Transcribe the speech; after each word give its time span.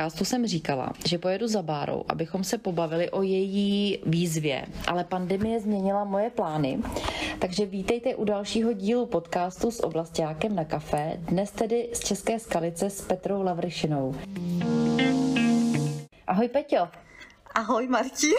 podcastu 0.00 0.24
jsem 0.24 0.46
říkala, 0.46 0.92
že 1.06 1.18
pojedu 1.18 1.48
za 1.48 1.62
Bárou, 1.62 2.04
abychom 2.08 2.44
se 2.44 2.58
pobavili 2.58 3.10
o 3.10 3.22
její 3.22 4.02
výzvě, 4.06 4.66
ale 4.86 5.04
pandemie 5.04 5.60
změnila 5.60 6.04
moje 6.04 6.30
plány, 6.30 6.78
takže 7.38 7.66
vítejte 7.66 8.14
u 8.14 8.24
dalšího 8.24 8.72
dílu 8.72 9.06
podcastu 9.06 9.70
s 9.70 9.84
oblastiákem 9.84 10.54
na 10.56 10.64
kafe, 10.64 11.12
dnes 11.18 11.50
tedy 11.50 11.88
z 11.92 12.00
České 12.00 12.38
skalice 12.38 12.90
s 12.90 13.00
Petrou 13.02 13.42
Lavrišinou. 13.42 14.14
Ahoj 16.26 16.48
Peťo. 16.48 16.88
Ahoj 17.54 17.88
Marti, 17.88 18.30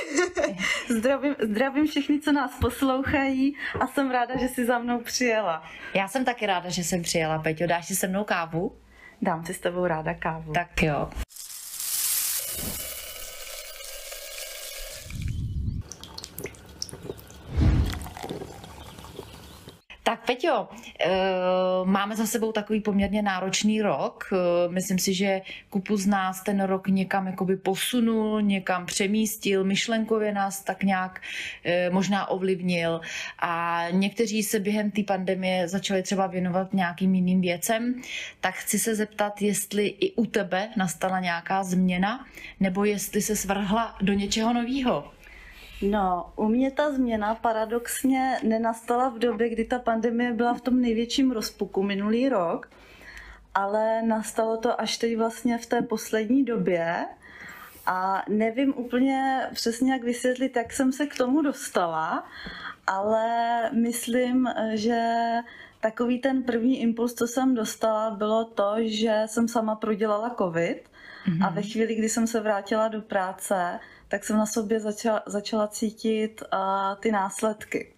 zdravím, 0.90 1.36
zdravím 1.44 1.88
všechny, 1.88 2.20
co 2.20 2.32
nás 2.32 2.52
poslouchají 2.62 3.56
a 3.80 3.88
jsem 3.88 4.12
ráda, 4.12 4.38
že 4.38 4.48
jsi 4.48 4.66
za 4.66 4.80
mnou 4.80 5.00
přijela. 5.00 5.64
Já 5.94 6.08
jsem 6.08 6.26
taky 6.26 6.46
ráda, 6.46 6.70
že 6.70 6.84
jsem 6.84 7.02
přijela, 7.02 7.40
Peťo. 7.40 7.68
Dáš 7.68 7.88
si 7.88 7.96
se 7.96 8.08
mnou 8.08 8.24
kávu? 8.24 8.72
Dám 9.22 9.46
si 9.46 9.54
s 9.54 9.60
tebou 9.60 9.88
ráda 9.88 10.14
kávu. 10.14 10.54
Tak 10.54 10.84
jo. 10.84 11.10
Tak 20.04 20.26
Peťo, 20.26 20.68
eh, 21.00 21.10
máme 21.84 22.16
za 22.16 22.26
sebou 22.26 22.52
takový 22.52 22.82
poměrně 22.82 23.22
náročný 23.22 23.82
rok. 23.82 24.30
Eh, 24.34 24.70
myslím 24.72 25.00
si, 25.00 25.14
že 25.14 25.42
kupu 25.70 25.98
z 25.98 26.08
nás 26.08 26.44
ten 26.44 26.64
rok 26.64 26.88
někam 26.88 27.28
jakoby 27.28 27.58
posunul, 27.58 28.42
někam 28.42 28.86
přemístil, 28.86 29.64
myšlenkově 29.64 30.34
nás 30.34 30.64
tak 30.64 30.84
nějak 30.84 31.22
eh, 31.64 31.90
možná 31.90 32.30
ovlivnil 32.30 33.02
a 33.40 33.86
někteří 33.92 34.44
se 34.44 34.60
během 34.60 34.92
té 34.92 35.04
pandemie 35.04 35.68
začali 35.68 36.04
třeba 36.04 36.28
věnovat 36.28 36.74
nějakým 36.74 37.16
jiným 37.16 37.42
věcem. 37.42 38.02
Tak 38.42 38.56
chci 38.56 38.80
se 38.80 38.96
zeptat, 38.96 39.42
jestli 39.42 39.88
i 39.88 40.12
u 40.12 40.26
tebe 40.26 40.70
nastala 40.78 41.20
nějaká 41.20 41.64
změna, 41.64 42.26
nebo 42.60 42.86
jestli 42.86 43.22
se 43.22 43.36
svrhla 43.36 43.96
do 44.02 44.14
něčeho 44.14 44.54
nového. 44.54 45.12
No, 45.82 46.34
u 46.36 46.48
mě 46.48 46.72
ta 46.72 46.92
změna 46.92 47.36
paradoxně 47.36 48.38
nenastala 48.44 49.10
v 49.10 49.20
době, 49.20 49.50
kdy 49.50 49.66
ta 49.66 49.80
pandemie 49.80 50.34
byla 50.34 50.54
v 50.54 50.62
tom 50.62 50.82
největším 50.82 51.32
rozpuku 51.32 51.84
minulý 51.84 52.30
rok, 52.30 52.70
ale 53.54 54.02
nastalo 54.02 54.58
to 54.58 54.82
až 54.82 54.98
teď 54.98 55.18
vlastně 55.18 55.58
v 55.58 55.66
té 55.66 55.82
poslední 55.82 56.46
době 56.46 57.06
a 57.86 58.24
nevím 58.30 58.74
úplně 58.78 59.48
přesně, 59.54 59.92
jak 59.92 60.04
vysvětlit, 60.04 60.56
jak 60.56 60.74
jsem 60.74 60.92
se 60.92 61.06
k 61.06 61.18
tomu 61.18 61.42
dostala, 61.42 62.28
ale 62.88 63.26
myslím, 63.74 64.50
že 64.74 65.00
takový 65.80 66.20
ten 66.20 66.44
první 66.44 66.82
impuls, 66.82 67.14
co 67.14 67.28
jsem 67.28 67.56
dostala, 67.56 68.12
bylo 68.12 68.46
to, 68.46 68.74
že 68.80 69.24
jsem 69.26 69.48
sama 69.48 69.76
prodělala 69.76 70.36
covid 70.38 70.90
mm-hmm. 71.28 71.46
a 71.46 71.50
ve 71.50 71.62
chvíli, 71.62 71.96
kdy 71.96 72.10
jsem 72.10 72.28
se 72.28 72.40
vrátila 72.40 72.88
do 72.88 73.02
práce, 73.02 73.80
tak 74.12 74.24
jsem 74.24 74.38
na 74.38 74.46
sobě 74.46 74.80
začala, 74.80 75.24
začala 75.26 75.68
cítit 75.68 76.44
uh, 76.54 77.00
ty 77.00 77.12
následky. 77.12 77.94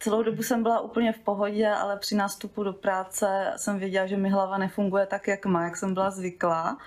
Celou 0.00 0.22
dobu 0.22 0.42
jsem 0.42 0.62
byla 0.62 0.80
úplně 0.80 1.12
v 1.12 1.18
pohodě, 1.18 1.68
ale 1.68 1.96
při 1.96 2.14
nástupu 2.14 2.62
do 2.62 2.72
práce 2.72 3.52
jsem 3.56 3.78
věděla, 3.78 4.06
že 4.06 4.16
mi 4.16 4.28
hlava 4.28 4.58
nefunguje 4.58 5.06
tak, 5.06 5.28
jak 5.28 5.46
má, 5.46 5.64
jak 5.64 5.76
jsem 5.76 5.94
byla 5.94 6.10
zvyklá. 6.10 6.78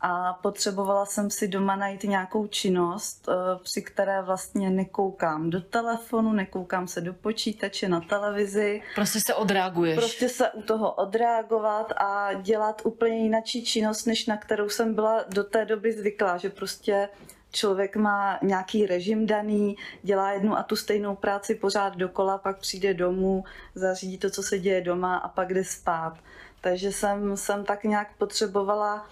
A 0.00 0.32
potřebovala 0.32 1.06
jsem 1.06 1.30
si 1.30 1.48
doma 1.48 1.76
najít 1.76 2.04
nějakou 2.04 2.46
činnost, 2.46 3.28
při 3.62 3.82
které 3.82 4.22
vlastně 4.22 4.70
nekoukám 4.70 5.50
do 5.50 5.60
telefonu, 5.60 6.32
nekoukám 6.32 6.88
se 6.88 7.00
do 7.00 7.14
počítače, 7.14 7.88
na 7.88 8.00
televizi. 8.00 8.82
Prostě 8.94 9.20
se 9.26 9.34
odreaguješ. 9.34 9.98
Prostě 9.98 10.28
se 10.28 10.50
u 10.50 10.62
toho 10.62 10.92
odreagovat 10.92 11.92
a 11.96 12.32
dělat 12.32 12.82
úplně 12.84 13.18
jináčí 13.18 13.64
činnost, 13.64 14.04
než 14.04 14.26
na 14.26 14.36
kterou 14.36 14.68
jsem 14.68 14.94
byla 14.94 15.24
do 15.28 15.44
té 15.44 15.64
doby 15.64 15.92
zvyklá, 15.92 16.36
že 16.36 16.50
prostě 16.50 17.08
člověk 17.56 17.96
má 17.96 18.38
nějaký 18.42 18.86
režim 18.86 19.26
daný, 19.26 19.76
dělá 20.02 20.32
jednu 20.32 20.58
a 20.58 20.62
tu 20.62 20.76
stejnou 20.76 21.16
práci 21.16 21.54
pořád 21.54 21.96
dokola, 21.96 22.38
pak 22.38 22.58
přijde 22.58 22.94
domů, 22.94 23.44
zařídí 23.74 24.18
to, 24.18 24.30
co 24.30 24.42
se 24.42 24.58
děje 24.58 24.80
doma 24.80 25.16
a 25.16 25.28
pak 25.28 25.54
jde 25.54 25.64
spát. 25.64 26.14
Takže 26.60 26.92
jsem, 26.92 27.36
jsem 27.36 27.64
tak 27.64 27.84
nějak 27.84 28.08
potřebovala 28.18 29.06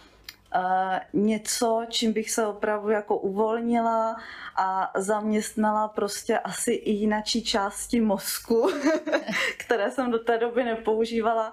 Uh, 0.57 1.23
něco, 1.23 1.83
čím 1.89 2.13
bych 2.13 2.31
se 2.31 2.47
opravdu 2.47 2.91
jako 2.91 3.19
uvolnila 3.19 4.17
a 4.57 4.93
zaměstnala 4.97 5.89
prostě 5.89 6.39
asi 6.39 6.73
i 6.73 6.91
jinačí 6.91 7.45
části 7.45 8.01
mozku, 8.01 8.71
které 9.59 9.91
jsem 9.91 10.11
do 10.11 10.19
té 10.19 10.39
doby 10.39 10.65
nepoužívala 10.65 11.53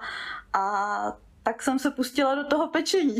a 0.53 1.17
tak 1.43 1.63
jsem 1.63 1.79
se 1.79 1.91
pustila 1.91 2.35
do 2.35 2.43
toho 2.43 2.67
pečení. 2.67 3.15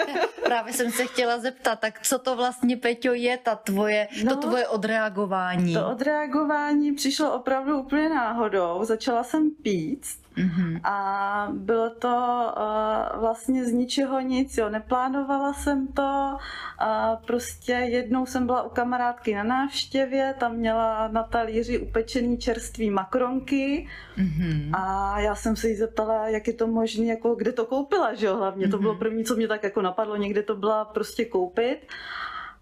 Právě 0.44 0.72
jsem 0.72 0.92
se 0.92 1.06
chtěla 1.06 1.38
zeptat, 1.38 1.80
tak 1.80 2.02
co 2.02 2.18
to 2.18 2.36
vlastně, 2.36 2.76
Peťo, 2.76 3.12
je 3.12 3.38
ta 3.38 3.56
tvoje, 3.56 4.08
no, 4.24 4.36
to 4.36 4.40
tvoje 4.40 4.68
odreagování? 4.68 5.74
To 5.74 5.90
odreagování 5.90 6.92
přišlo 6.92 7.34
opravdu 7.34 7.78
úplně 7.78 8.08
náhodou. 8.08 8.84
Začala 8.84 9.24
jsem 9.24 9.50
pít 9.50 10.21
Mm-hmm. 10.36 10.80
A 10.84 11.48
bylo 11.52 11.90
to 11.90 12.46
uh, 12.56 13.20
vlastně 13.20 13.64
z 13.64 13.72
ničeho 13.72 14.20
nic, 14.20 14.58
jo. 14.58 14.68
Neplánovala 14.68 15.52
jsem 15.52 15.86
to, 15.86 16.36
a 16.78 17.16
prostě 17.26 17.72
jednou 17.72 18.26
jsem 18.26 18.46
byla 18.46 18.62
u 18.62 18.68
kamarádky 18.68 19.34
na 19.34 19.42
návštěvě, 19.42 20.34
tam 20.38 20.56
měla 20.56 21.08
na 21.08 21.22
talíři 21.22 21.78
upečený 21.78 22.38
čerství 22.38 22.90
makronky 22.90 23.88
mm-hmm. 24.18 24.70
a 24.72 25.20
já 25.20 25.34
jsem 25.34 25.56
se 25.56 25.68
jí 25.68 25.76
zeptala, 25.76 26.28
jak 26.28 26.46
je 26.46 26.52
to 26.52 26.66
možné, 26.66 27.06
jako 27.06 27.34
kde 27.34 27.52
to 27.52 27.66
koupila, 27.66 28.14
že 28.14 28.26
jo, 28.26 28.36
hlavně. 28.36 28.66
Mm-hmm. 28.66 28.70
To 28.70 28.78
bylo 28.78 28.92
mhm. 28.92 28.98
první, 28.98 29.24
co 29.24 29.36
mě 29.36 29.48
tak 29.48 29.62
jako 29.62 29.82
napadlo, 29.82 30.16
někde 30.16 30.42
to 30.42 30.56
byla 30.56 30.84
prostě 30.84 31.24
koupit. 31.24 31.78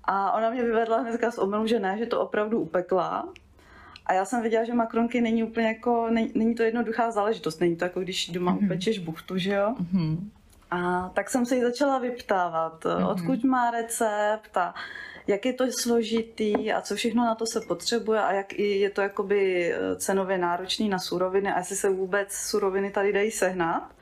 A 0.05 0.33
ona 0.33 0.51
mě 0.51 0.63
vyvedla 0.63 0.99
hnedka 0.99 1.31
z 1.31 1.39
omylu, 1.39 1.67
že 1.67 1.81
ne, 1.81 1.99
že 1.99 2.07
to 2.07 2.21
opravdu 2.21 2.61
upekla. 2.61 3.29
A 4.07 4.13
já 4.13 4.25
jsem 4.25 4.43
viděla, 4.43 4.65
že 4.65 4.75
makronky 4.75 5.21
není 5.21 5.45
úplně 5.45 5.67
jako, 5.67 6.07
není, 6.11 6.33
není 6.35 6.55
to 6.55 6.63
jednoduchá 6.63 7.11
záležitost, 7.11 7.61
není 7.61 7.77
to 7.77 7.85
jako 7.85 8.01
když 8.01 8.31
doma 8.31 8.55
mm-hmm. 8.55 8.65
upečeš 8.65 8.99
buchtu, 8.99 9.39
že 9.39 9.55
jo? 9.55 9.75
Mm-hmm. 9.81 10.19
A 10.71 11.11
tak 11.15 11.31
jsem 11.31 11.47
se 11.47 11.57
jí 11.57 11.63
začala 11.63 11.99
vyptávat, 11.99 12.85
mm-hmm. 12.85 13.11
odkud 13.11 13.45
má 13.45 13.71
recept 13.71 14.57
a 14.57 14.75
jak 15.27 15.47
je 15.47 15.53
to 15.53 15.73
složitý 15.73 16.73
a 16.73 16.81
co 16.81 16.97
všechno 16.97 17.25
na 17.25 17.35
to 17.35 17.47
se 17.47 17.61
potřebuje 17.61 18.21
a 18.21 18.33
jak 18.33 18.59
je 18.59 18.91
to 18.91 19.01
jakoby 19.01 19.73
eh, 19.73 19.97
cenově 19.97 20.39
náročný 20.39 20.89
na 20.89 20.99
suroviny 20.99 21.53
a 21.53 21.59
jestli 21.59 21.77
se 21.77 21.91
vůbec 21.91 22.33
suroviny 22.33 22.91
tady 22.91 23.13
dají 23.13 23.31
sehnat. 23.31 23.93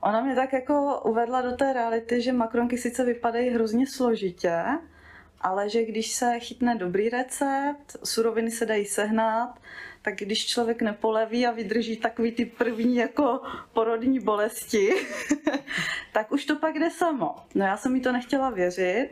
Ona 0.00 0.20
mě 0.20 0.34
tak 0.34 0.52
jako 0.52 1.00
uvedla 1.04 1.42
do 1.42 1.52
té 1.52 1.72
reality, 1.72 2.22
že 2.22 2.32
makronky 2.32 2.78
sice 2.78 3.04
vypadají 3.04 3.50
hrozně 3.50 3.86
složitě, 3.86 4.62
ale 5.40 5.70
že 5.70 5.84
když 5.84 6.12
se 6.12 6.40
chytne 6.40 6.76
dobrý 6.76 7.08
recept, 7.08 7.96
suroviny 8.04 8.50
se 8.50 8.66
dají 8.66 8.86
sehnat, 8.86 9.58
tak 10.02 10.16
když 10.16 10.46
člověk 10.46 10.82
nepoleví 10.82 11.46
a 11.46 11.50
vydrží 11.50 11.96
takový 11.96 12.32
ty 12.32 12.44
první 12.44 12.96
jako 12.96 13.40
porodní 13.72 14.20
bolesti, 14.20 14.90
tak 16.12 16.32
už 16.32 16.44
to 16.44 16.56
pak 16.56 16.78
jde 16.78 16.90
samo. 16.90 17.36
No 17.54 17.64
já 17.64 17.76
jsem 17.76 17.92
mi 17.92 18.00
to 18.00 18.12
nechtěla 18.12 18.50
věřit, 18.50 19.10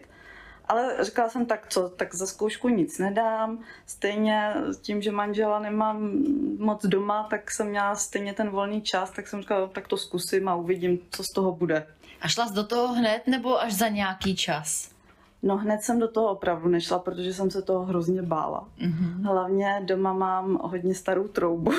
ale 0.69 0.97
říkala 1.01 1.29
jsem 1.29 1.47
tak 1.47 1.67
co, 1.69 1.89
tak 1.89 2.15
za 2.15 2.27
zkoušku 2.27 2.69
nic 2.69 2.99
nedám. 2.99 3.65
Stejně 3.87 4.55
tím, 4.83 5.03
že 5.03 5.13
manžela 5.13 5.59
nemám 5.59 6.11
moc 6.59 6.87
doma, 6.87 7.27
tak 7.31 7.51
jsem 7.51 7.67
měla 7.69 7.95
stejně 7.95 8.35
ten 8.35 8.51
volný 8.51 8.83
čas, 8.83 9.11
tak 9.11 9.29
jsem 9.29 9.41
říkala, 9.41 9.69
tak 9.69 9.89
to 9.89 9.97
zkusím 9.97 10.49
a 10.49 10.55
uvidím, 10.55 10.99
co 11.11 11.23
z 11.25 11.35
toho 11.35 11.53
bude. 11.53 11.87
A 12.21 12.29
šla 12.29 12.49
jsi 12.49 12.55
do 12.55 12.67
toho 12.67 12.95
hned 12.95 13.23
nebo 13.27 13.61
až 13.63 13.73
za 13.73 13.89
nějaký 13.89 14.37
čas? 14.37 14.98
No 15.43 15.57
hned 15.57 15.83
jsem 15.83 15.99
do 15.99 16.09
toho 16.09 16.31
opravdu 16.31 16.69
nešla, 16.69 16.99
protože 16.99 17.35
jsem 17.35 17.51
se 17.51 17.63
toho 17.63 17.85
hrozně 17.85 18.23
bála. 18.23 18.69
Mm-hmm. 18.79 19.25
Hlavně 19.25 19.83
doma 19.85 20.13
mám 20.13 20.59
hodně 20.63 20.95
starou 20.95 21.29
troubu, 21.29 21.73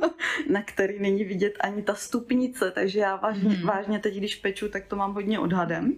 na 0.50 0.62
který 0.62 0.98
není 0.98 1.24
vidět 1.24 1.52
ani 1.60 1.82
ta 1.82 1.94
stupnice, 1.94 2.70
takže 2.70 3.00
já 3.00 3.16
vážně, 3.16 3.50
mm-hmm. 3.50 3.66
vážně 3.66 3.98
teď, 3.98 4.16
když 4.16 4.36
peču, 4.36 4.68
tak 4.68 4.86
to 4.86 4.96
mám 4.96 5.14
hodně 5.14 5.38
odhadem. 5.38 5.96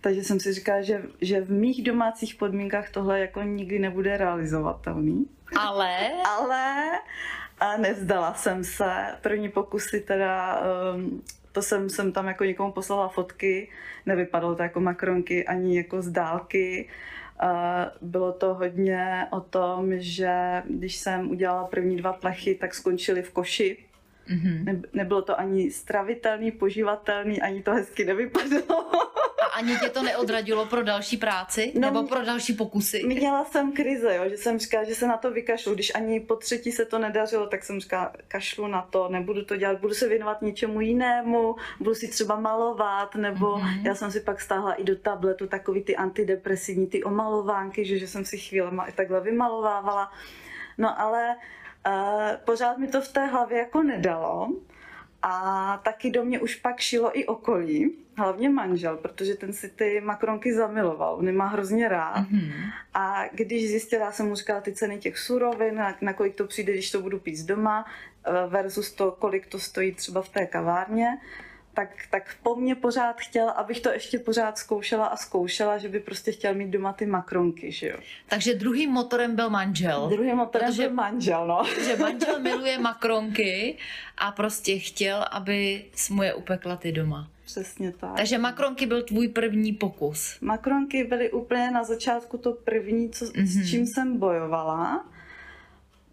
Takže 0.00 0.24
jsem 0.24 0.40
si 0.40 0.52
říkala, 0.52 0.82
že, 0.82 1.02
že 1.20 1.40
v 1.40 1.50
mých 1.50 1.84
domácích 1.84 2.34
podmínkách 2.34 2.90
tohle 2.90 3.20
jako 3.20 3.42
nikdy 3.42 3.78
nebude 3.78 4.16
realizovatelný. 4.16 5.26
Ale? 5.56 5.98
Ale 6.38 6.90
a 7.60 7.76
nezdala 7.76 8.34
jsem 8.34 8.64
se. 8.64 8.94
První 9.20 9.48
pokusy 9.48 10.00
teda 10.00 10.62
um, 10.94 11.22
to 11.52 11.62
jsem, 11.62 11.90
jsem 11.90 12.12
tam 12.12 12.26
jako 12.26 12.44
někomu 12.44 12.72
poslala 12.72 13.08
fotky, 13.08 13.68
nevypadalo 14.06 14.54
to 14.54 14.62
jako 14.62 14.80
makronky 14.80 15.46
ani 15.46 15.76
jako 15.76 16.02
z 16.02 16.08
dálky. 16.08 16.88
Bylo 18.00 18.32
to 18.32 18.54
hodně 18.54 19.26
o 19.30 19.40
tom, 19.40 19.92
že 19.96 20.62
když 20.68 20.96
jsem 20.96 21.30
udělala 21.30 21.64
první 21.64 21.96
dva 21.96 22.12
plechy, 22.12 22.54
tak 22.54 22.74
skončily 22.74 23.22
v 23.22 23.30
koši. 23.30 23.76
Mm-hmm. 24.30 24.82
nebylo 24.92 25.22
to 25.22 25.40
ani 25.40 25.70
stravitelný, 25.70 26.50
poživatelný, 26.52 27.42
ani 27.42 27.62
to 27.62 27.72
hezky 27.72 28.04
nevypadalo. 28.04 28.92
A 29.42 29.46
ani 29.54 29.76
tě 29.78 29.90
to 29.90 30.02
neodradilo 30.02 30.66
pro 30.66 30.82
další 30.82 31.16
práci? 31.16 31.72
No, 31.74 31.80
nebo 31.80 32.02
pro 32.02 32.24
další 32.24 32.52
pokusy? 32.52 33.02
Měla 33.06 33.44
jsem 33.44 33.72
krize, 33.72 34.16
jo, 34.16 34.28
že 34.28 34.36
jsem 34.36 34.58
říkala, 34.58 34.84
že 34.84 34.94
se 34.94 35.06
na 35.06 35.16
to 35.16 35.30
vykašlu. 35.30 35.74
Když 35.74 35.94
ani 35.94 36.20
po 36.20 36.36
třetí 36.36 36.72
se 36.72 36.84
to 36.84 36.98
nedařilo, 36.98 37.46
tak 37.46 37.64
jsem 37.64 37.80
říkala, 37.80 38.12
kašlu 38.28 38.66
na 38.66 38.82
to, 38.82 39.08
nebudu 39.08 39.44
to 39.44 39.56
dělat, 39.56 39.80
budu 39.80 39.94
se 39.94 40.08
věnovat 40.08 40.42
něčemu 40.42 40.80
jinému, 40.80 41.56
budu 41.78 41.94
si 41.94 42.08
třeba 42.08 42.40
malovat, 42.40 43.14
nebo 43.14 43.46
mm-hmm. 43.46 43.86
já 43.86 43.94
jsem 43.94 44.10
si 44.10 44.20
pak 44.20 44.40
stáhla 44.40 44.72
i 44.72 44.84
do 44.84 44.96
tabletu 44.96 45.46
takový 45.46 45.82
ty 45.82 45.96
antidepresivní, 45.96 46.86
ty 46.86 47.04
omalovánky, 47.04 47.84
že, 47.84 47.98
že 47.98 48.08
jsem 48.08 48.24
si 48.24 48.38
chvíle 48.38 48.70
takhle 48.94 49.20
vymalovávala. 49.20 50.12
No 50.78 51.00
ale 51.00 51.36
pořád 52.44 52.78
mi 52.78 52.88
to 52.88 53.00
v 53.00 53.08
té 53.08 53.26
hlavě 53.26 53.58
jako 53.58 53.82
nedalo. 53.82 54.48
A 55.22 55.80
taky 55.84 56.10
do 56.10 56.24
mě 56.24 56.40
už 56.40 56.54
pak 56.54 56.80
šilo 56.80 57.18
i 57.18 57.26
okolí, 57.26 57.96
hlavně 58.16 58.48
manžel, 58.48 58.96
protože 58.96 59.34
ten 59.34 59.52
si 59.52 59.68
ty 59.68 60.00
makronky 60.00 60.54
zamiloval, 60.54 61.14
on 61.14 61.36
má 61.36 61.46
hrozně 61.46 61.88
rád. 61.88 62.26
Mm-hmm. 62.26 62.70
A 62.94 63.24
když 63.32 63.68
zjistila, 63.68 64.04
já 64.04 64.12
jsem 64.12 64.28
mu 64.28 64.34
říkala 64.34 64.60
ty 64.60 64.72
ceny 64.72 64.98
těch 64.98 65.18
surovin, 65.18 65.74
na, 65.74 65.96
na 66.00 66.12
kolik 66.12 66.36
to 66.36 66.46
přijde, 66.46 66.72
když 66.72 66.90
to 66.90 67.02
budu 67.02 67.18
pít 67.18 67.46
doma, 67.46 67.86
eh, 68.26 68.30
versus 68.48 68.92
to, 68.92 69.10
kolik 69.10 69.46
to 69.46 69.58
stojí 69.58 69.94
třeba 69.94 70.22
v 70.22 70.28
té 70.28 70.46
kavárně, 70.46 71.18
tak, 71.74 71.88
tak 72.10 72.36
po 72.42 72.56
mně 72.56 72.74
pořád 72.74 73.16
chtěl, 73.20 73.48
abych 73.50 73.80
to 73.80 73.90
ještě 73.90 74.18
pořád 74.18 74.58
zkoušela 74.58 75.06
a 75.06 75.16
zkoušela, 75.16 75.78
že 75.78 75.88
by 75.88 76.00
prostě 76.00 76.32
chtěl 76.32 76.54
mít 76.54 76.70
doma 76.70 76.92
ty 76.92 77.06
makronky, 77.06 77.72
že 77.72 77.88
jo. 77.88 77.96
Takže 78.28 78.54
druhým 78.54 78.90
motorem 78.90 79.36
byl 79.36 79.50
manžel. 79.50 80.08
Druhým 80.08 80.36
motorem 80.36 80.68
protože, 80.68 80.82
byl 80.82 80.94
manžel, 80.94 81.46
no. 81.46 81.62
Že 81.84 81.96
manžel 81.96 82.40
miluje 82.42 82.78
makronky 82.78 83.76
a 84.18 84.32
prostě 84.32 84.78
chtěl, 84.78 85.24
aby 85.30 85.84
mu 86.10 86.22
je 86.22 86.34
upekla 86.34 86.76
ty 86.76 86.92
doma. 86.92 87.28
Přesně 87.44 87.92
tak. 87.92 88.16
Takže 88.16 88.38
makronky 88.38 88.86
byl 88.86 89.02
tvůj 89.02 89.28
první 89.28 89.72
pokus. 89.72 90.38
Makronky 90.40 91.04
byly 91.04 91.30
úplně 91.30 91.70
na 91.70 91.84
začátku 91.84 92.38
to 92.38 92.52
první, 92.52 93.10
co, 93.10 93.24
mm-hmm. 93.24 93.46
s 93.46 93.56
mhm. 93.56 93.66
čím 93.66 93.86
jsem 93.86 94.18
bojovala. 94.18 95.04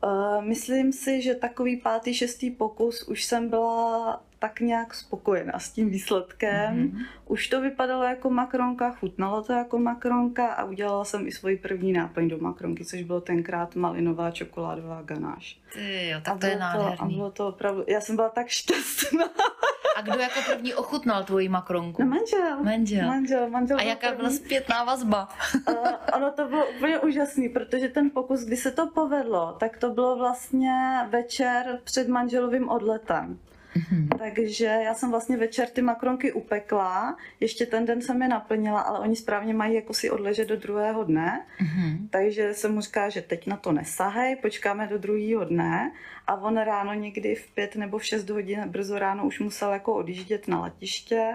Uh, 0.04 0.44
myslím 0.46 0.94
si, 0.94 1.22
že 1.22 1.36
takový 1.36 1.78
pátý, 1.78 2.14
šestý 2.14 2.52
pokus 2.52 3.04
už 3.04 3.24
jsem 3.24 3.50
byla 3.50 4.22
tak 4.40 4.60
nějak 4.60 4.94
spokojená 4.94 5.60
s 5.60 5.70
tím 5.72 5.90
výsledkem. 5.90 6.92
Mm-hmm. 6.92 7.06
Už 7.26 7.48
to 7.48 7.62
vypadalo 7.62 8.04
jako 8.04 8.30
makronka, 8.30 8.92
chutnalo 8.92 9.44
to 9.44 9.54
jako 9.54 9.80
makronka 9.80 10.48
a 10.48 10.64
udělala 10.64 11.06
jsem 11.06 11.28
i 11.28 11.32
svoji 11.32 11.58
první 11.58 11.94
náplň 11.94 12.30
do 12.30 12.38
makronky, 12.38 12.86
což 12.86 13.04
bylo 13.04 13.22
tenkrát 13.22 13.76
malinová 13.76 14.32
čokoládová 14.32 15.02
ganáš. 15.02 15.60
Ty 15.74 16.10
jo, 16.10 16.22
tak 16.24 16.36
a 16.36 16.38
to 16.38 16.46
je 16.46 16.60
nádherný. 16.60 16.98
To, 16.98 17.04
a 17.04 17.08
bylo 17.08 17.32
to 17.32 17.48
opravdu, 17.48 17.84
já 17.88 18.02
jsem 18.02 18.16
byla 18.16 18.30
tak 18.30 18.48
šťastná. 18.48 19.26
A 19.98 20.02
kdo 20.02 20.20
jako 20.20 20.40
první 20.46 20.74
ochutnal 20.74 21.24
tvoji 21.24 21.50
makronku? 21.50 22.04
No 22.04 22.10
manžel. 22.10 22.64
Manžel. 22.64 23.08
manžel, 23.08 23.50
manžel 23.50 23.78
a 23.78 23.82
jaká 23.82 24.12
byla 24.12 24.30
zpětná 24.30 24.84
vazba? 24.84 25.30
uh, 25.70 25.76
ono 26.16 26.32
to 26.32 26.48
bylo 26.48 26.68
úplně 26.68 27.00
úžasný, 27.00 27.50
protože 27.50 27.88
ten 27.88 28.10
pokus, 28.10 28.40
kdy 28.40 28.58
se 28.58 28.72
to 28.72 28.88
povedlo, 28.88 29.56
tak 29.60 29.78
to 29.78 29.90
bylo 29.90 30.16
vlastně 30.16 30.72
večer 31.10 31.80
před 31.84 32.08
manželovým 32.08 32.70
odletem. 32.70 33.40
Mm-hmm. 33.76 34.18
Takže 34.18 34.66
já 34.66 34.94
jsem 34.94 35.12
vlastně 35.12 35.38
večer 35.38 35.68
ty 35.68 35.82
makronky 35.82 36.32
upekla, 36.32 37.18
ještě 37.40 37.66
ten 37.66 37.86
den 37.86 38.02
jsem 38.02 38.22
je 38.22 38.28
naplnila, 38.28 38.82
ale 38.82 39.00
oni 39.00 39.16
správně 39.16 39.54
mají 39.54 39.76
jako 39.76 39.94
si 39.94 40.10
odležet 40.10 40.48
do 40.48 40.56
druhého 40.56 41.04
dne, 41.04 41.46
mm-hmm. 41.62 42.08
takže 42.10 42.54
jsem 42.54 42.74
mu 42.74 42.82
říkala, 42.82 43.10
že 43.10 43.22
teď 43.22 43.48
na 43.48 43.58
to 43.58 43.72
nesahej, 43.72 44.36
počkáme 44.36 44.88
do 44.88 44.98
druhého 44.98 45.46
dne 45.46 45.92
a 46.28 46.36
on 46.36 46.58
ráno 46.58 46.94
někdy 46.94 47.36
v 47.36 47.52
pět 47.52 47.76
nebo 47.76 47.98
v 47.98 48.06
šest 48.06 48.30
hodin 48.30 48.70
brzo 48.70 49.00
ráno 49.00 49.26
už 49.26 49.40
musel 49.40 49.74
jako 49.74 49.94
odjíždět 49.94 50.48
na 50.48 50.62
letiště, 50.62 51.34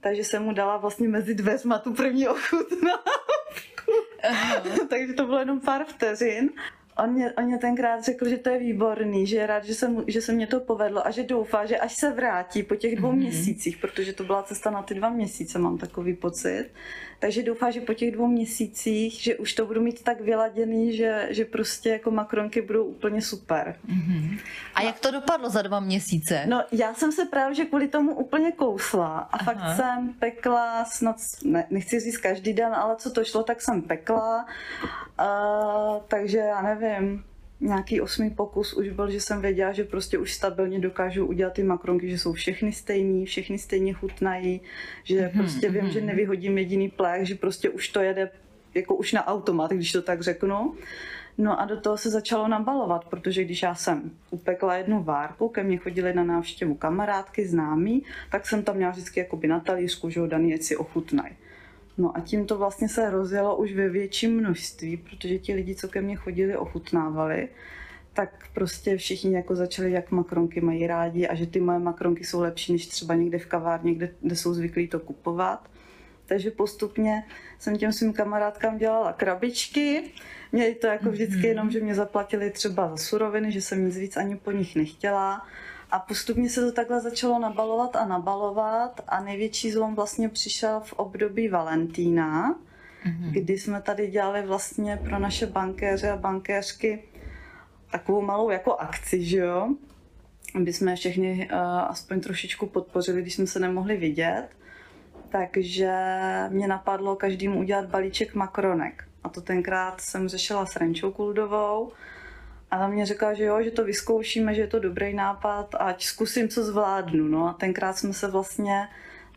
takže 0.00 0.24
jsem 0.24 0.42
mu 0.42 0.52
dala 0.52 0.76
vlastně 0.76 1.08
mezi 1.08 1.34
dveřma 1.34 1.78
tu 1.78 1.94
první 1.94 2.28
ochutnávku. 2.28 3.92
takže 4.88 5.12
to 5.12 5.26
bylo 5.26 5.38
jenom 5.38 5.60
pár 5.60 5.84
vteřin 5.84 6.50
On 6.98 7.12
mě, 7.12 7.32
on 7.32 7.44
mě 7.44 7.58
tenkrát 7.58 8.04
řekl, 8.04 8.28
že 8.28 8.38
to 8.38 8.50
je 8.50 8.58
výborný, 8.58 9.26
že 9.26 9.36
je 9.36 9.46
rád, 9.46 9.64
že 9.64 9.74
se, 9.74 9.88
mu, 9.88 10.04
že 10.06 10.22
se 10.22 10.32
mě 10.32 10.46
to 10.46 10.60
povedlo 10.60 11.06
a 11.06 11.10
že 11.10 11.22
doufá, 11.22 11.66
že 11.66 11.78
až 11.78 11.94
se 11.94 12.12
vrátí 12.12 12.62
po 12.62 12.76
těch 12.76 12.96
dvou 12.96 13.12
mm-hmm. 13.12 13.16
měsících, 13.16 13.76
protože 13.76 14.12
to 14.12 14.24
byla 14.24 14.42
cesta 14.42 14.70
na 14.70 14.82
ty 14.82 14.94
dva 14.94 15.10
měsíce, 15.10 15.58
mám 15.58 15.78
takový 15.78 16.14
pocit, 16.14 16.70
takže 17.18 17.42
doufá, 17.42 17.70
že 17.70 17.80
po 17.80 17.94
těch 17.94 18.12
dvou 18.12 18.26
měsících, 18.26 19.12
že 19.12 19.36
už 19.36 19.52
to 19.52 19.66
budu 19.66 19.80
mít 19.80 20.02
tak 20.02 20.20
vyladěný, 20.20 20.96
že, 20.96 21.28
že 21.30 21.44
prostě 21.44 21.88
jako 21.88 22.10
makronky 22.10 22.62
budou 22.62 22.84
úplně 22.84 23.22
super. 23.22 23.76
Mm-hmm. 23.88 24.38
A 24.74 24.82
jak 24.82 25.00
to 25.00 25.10
dopadlo 25.10 25.50
za 25.50 25.62
dva 25.62 25.80
měsíce? 25.80 26.44
No 26.46 26.64
já 26.72 26.94
jsem 26.94 27.12
se 27.12 27.24
právě 27.24 27.54
že 27.54 27.64
kvůli 27.64 27.88
tomu 27.88 28.14
úplně 28.14 28.52
kousla 28.52 29.18
a 29.18 29.36
Aha. 29.36 29.44
fakt 29.44 29.76
jsem 29.76 30.14
pekla 30.18 30.84
snad, 30.84 31.16
ne, 31.44 31.66
nechci 31.70 32.00
říct 32.00 32.18
každý 32.18 32.52
den, 32.52 32.74
ale 32.74 32.96
co 32.96 33.10
to 33.10 33.24
šlo, 33.24 33.42
tak 33.42 33.60
jsem 33.60 33.82
pekla. 33.82 34.46
Uh, 35.20 36.02
takže 36.08 36.38
já 36.38 36.62
nevím, 36.62 36.83
nějaký 37.60 38.00
osmý 38.00 38.30
pokus 38.30 38.74
už 38.74 38.88
byl, 38.88 39.10
že 39.10 39.20
jsem 39.20 39.40
věděla, 39.40 39.72
že 39.72 39.84
prostě 39.84 40.18
už 40.18 40.34
stabilně 40.34 40.78
dokážu 40.78 41.26
udělat 41.26 41.52
ty 41.52 41.62
makronky, 41.62 42.10
že 42.10 42.18
jsou 42.18 42.32
všechny 42.32 42.72
stejný, 42.72 43.26
všechny 43.26 43.58
stejně 43.58 43.92
chutnají, 43.92 44.60
že 45.04 45.20
mm-hmm, 45.20 45.38
prostě 45.38 45.70
vím, 45.70 45.90
že 45.90 46.00
nevyhodím 46.00 46.58
jediný 46.58 46.88
plech, 46.88 47.28
že 47.28 47.34
prostě 47.34 47.70
už 47.70 47.88
to 47.88 48.00
jede 48.00 48.30
jako 48.74 48.94
už 48.94 49.12
na 49.12 49.26
automat, 49.26 49.70
když 49.70 49.92
to 49.92 50.02
tak 50.02 50.20
řeknu. 50.20 50.74
No 51.38 51.60
a 51.60 51.64
do 51.64 51.80
toho 51.80 51.98
se 51.98 52.10
začalo 52.10 52.48
nabalovat, 52.48 53.04
protože 53.04 53.44
když 53.44 53.62
já 53.62 53.74
jsem 53.74 54.10
upekla 54.30 54.76
jednu 54.76 55.02
várku, 55.02 55.48
ke 55.48 55.62
mně 55.62 55.76
chodili 55.76 56.14
na 56.14 56.24
návštěvu 56.24 56.74
kamarádky, 56.74 57.46
známí, 57.46 58.02
tak 58.30 58.46
jsem 58.46 58.62
tam 58.62 58.76
měla 58.76 58.92
vždycky 58.92 59.20
jakoby 59.20 59.48
na 59.48 59.60
talířku, 59.60 60.10
že 60.10 60.20
ho 60.20 60.26
daný, 60.26 60.58
si 60.58 60.76
ochutnají. 60.76 61.34
No 61.98 62.16
a 62.16 62.20
tím 62.20 62.46
to 62.46 62.58
vlastně 62.58 62.88
se 62.88 63.10
rozjelo 63.10 63.56
už 63.56 63.72
ve 63.72 63.88
větším 63.88 64.36
množství, 64.36 64.96
protože 64.96 65.38
ti 65.38 65.54
lidi, 65.54 65.74
co 65.74 65.88
ke 65.88 66.00
mně 66.00 66.16
chodili, 66.16 66.56
ochutnávali, 66.56 67.48
tak 68.12 68.48
prostě 68.54 68.96
všichni 68.96 69.34
jako 69.34 69.54
začali, 69.54 69.92
jak 69.92 70.10
makronky 70.10 70.60
mají 70.60 70.86
rádi 70.86 71.28
a 71.28 71.34
že 71.34 71.46
ty 71.46 71.60
moje 71.60 71.78
makronky 71.78 72.24
jsou 72.24 72.40
lepší 72.40 72.72
než 72.72 72.86
třeba 72.86 73.14
někde 73.14 73.38
v 73.38 73.46
kavárně, 73.46 73.94
kde, 73.94 74.10
kde 74.20 74.36
jsou 74.36 74.54
zvyklí 74.54 74.88
to 74.88 75.00
kupovat. 75.00 75.68
Takže 76.26 76.50
postupně 76.50 77.24
jsem 77.58 77.78
těm 77.78 77.92
svým 77.92 78.12
kamarádkám 78.12 78.78
dělala 78.78 79.12
krabičky. 79.12 80.02
Měli 80.52 80.74
to 80.74 80.86
jako 80.86 81.10
vždycky 81.10 81.36
mhm. 81.36 81.46
jenom, 81.46 81.70
že 81.70 81.80
mě 81.80 81.94
zaplatili 81.94 82.50
třeba 82.50 82.88
za 82.88 82.96
suroviny, 82.96 83.52
že 83.52 83.60
jsem 83.60 83.86
nic 83.86 83.96
víc 83.98 84.16
ani 84.16 84.36
po 84.36 84.50
nich 84.50 84.76
nechtěla. 84.76 85.46
A 85.94 85.98
postupně 85.98 86.50
se 86.50 86.60
to 86.60 86.72
takhle 86.72 87.00
začalo 87.00 87.38
nabalovat 87.38 87.96
a 87.96 88.06
nabalovat 88.06 89.00
a 89.08 89.20
největší 89.20 89.70
zlom 89.70 89.94
vlastně 89.94 90.28
přišel 90.28 90.80
v 90.80 90.92
období 90.92 91.48
Valentína, 91.48 92.52
mm-hmm. 92.52 93.30
kdy 93.30 93.58
jsme 93.58 93.82
tady 93.82 94.06
dělali 94.06 94.42
vlastně 94.42 94.96
pro 95.04 95.18
naše 95.18 95.46
bankéře 95.46 96.10
a 96.10 96.16
bankéřky 96.16 97.02
takovou 97.90 98.20
malou 98.22 98.50
jako 98.50 98.76
akci, 98.76 99.24
že 99.24 99.38
jo? 99.38 99.68
Aby 100.54 100.72
jsme 100.72 100.96
všechny 100.96 101.48
uh, 101.52 101.58
aspoň 101.68 102.20
trošičku 102.20 102.66
podpořili, 102.66 103.22
když 103.22 103.34
jsme 103.34 103.46
se 103.46 103.60
nemohli 103.60 103.96
vidět. 103.96 104.48
Takže 105.28 105.94
mě 106.48 106.68
napadlo 106.68 107.16
každému 107.16 107.60
udělat 107.60 107.86
balíček 107.86 108.34
makronek. 108.34 109.04
A 109.24 109.28
to 109.28 109.40
tenkrát 109.40 110.00
jsem 110.00 110.28
řešila 110.28 110.66
s 110.66 110.76
Renčou 110.76 111.12
Kuldovou 111.12 111.92
a 112.74 112.76
ona 112.76 112.88
mě 112.88 113.06
řekla, 113.06 113.34
že 113.34 113.44
jo, 113.44 113.62
že 113.62 113.70
to 113.70 113.84
vyzkoušíme, 113.84 114.54
že 114.54 114.60
je 114.60 114.66
to 114.66 114.78
dobrý 114.78 115.14
nápad, 115.14 115.74
ať 115.78 116.04
zkusím, 116.04 116.48
co 116.48 116.64
zvládnu. 116.64 117.28
No 117.28 117.48
a 117.48 117.52
tenkrát 117.52 117.98
jsme 117.98 118.12
se 118.12 118.30
vlastně 118.30 118.88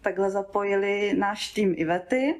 takhle 0.01 0.29
zapojili 0.31 1.13
náš 1.17 1.53
tým 1.53 1.73
Ivety, 1.77 2.35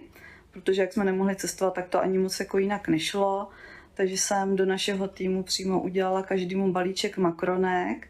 protože 0.52 0.82
jak 0.82 0.94
jsme 0.94 1.06
nemohli 1.06 1.36
cestovat, 1.36 1.74
tak 1.74 1.88
to 1.88 2.02
ani 2.02 2.18
moc 2.18 2.40
jako 2.40 2.58
jinak 2.58 2.88
nešlo. 2.88 3.50
Takže 3.94 4.18
jsem 4.18 4.56
do 4.56 4.66
našeho 4.66 5.08
týmu 5.08 5.44
přímo 5.44 5.82
udělala 5.82 6.24
každému 6.24 6.72
balíček 6.72 7.18
makronek 7.18 8.08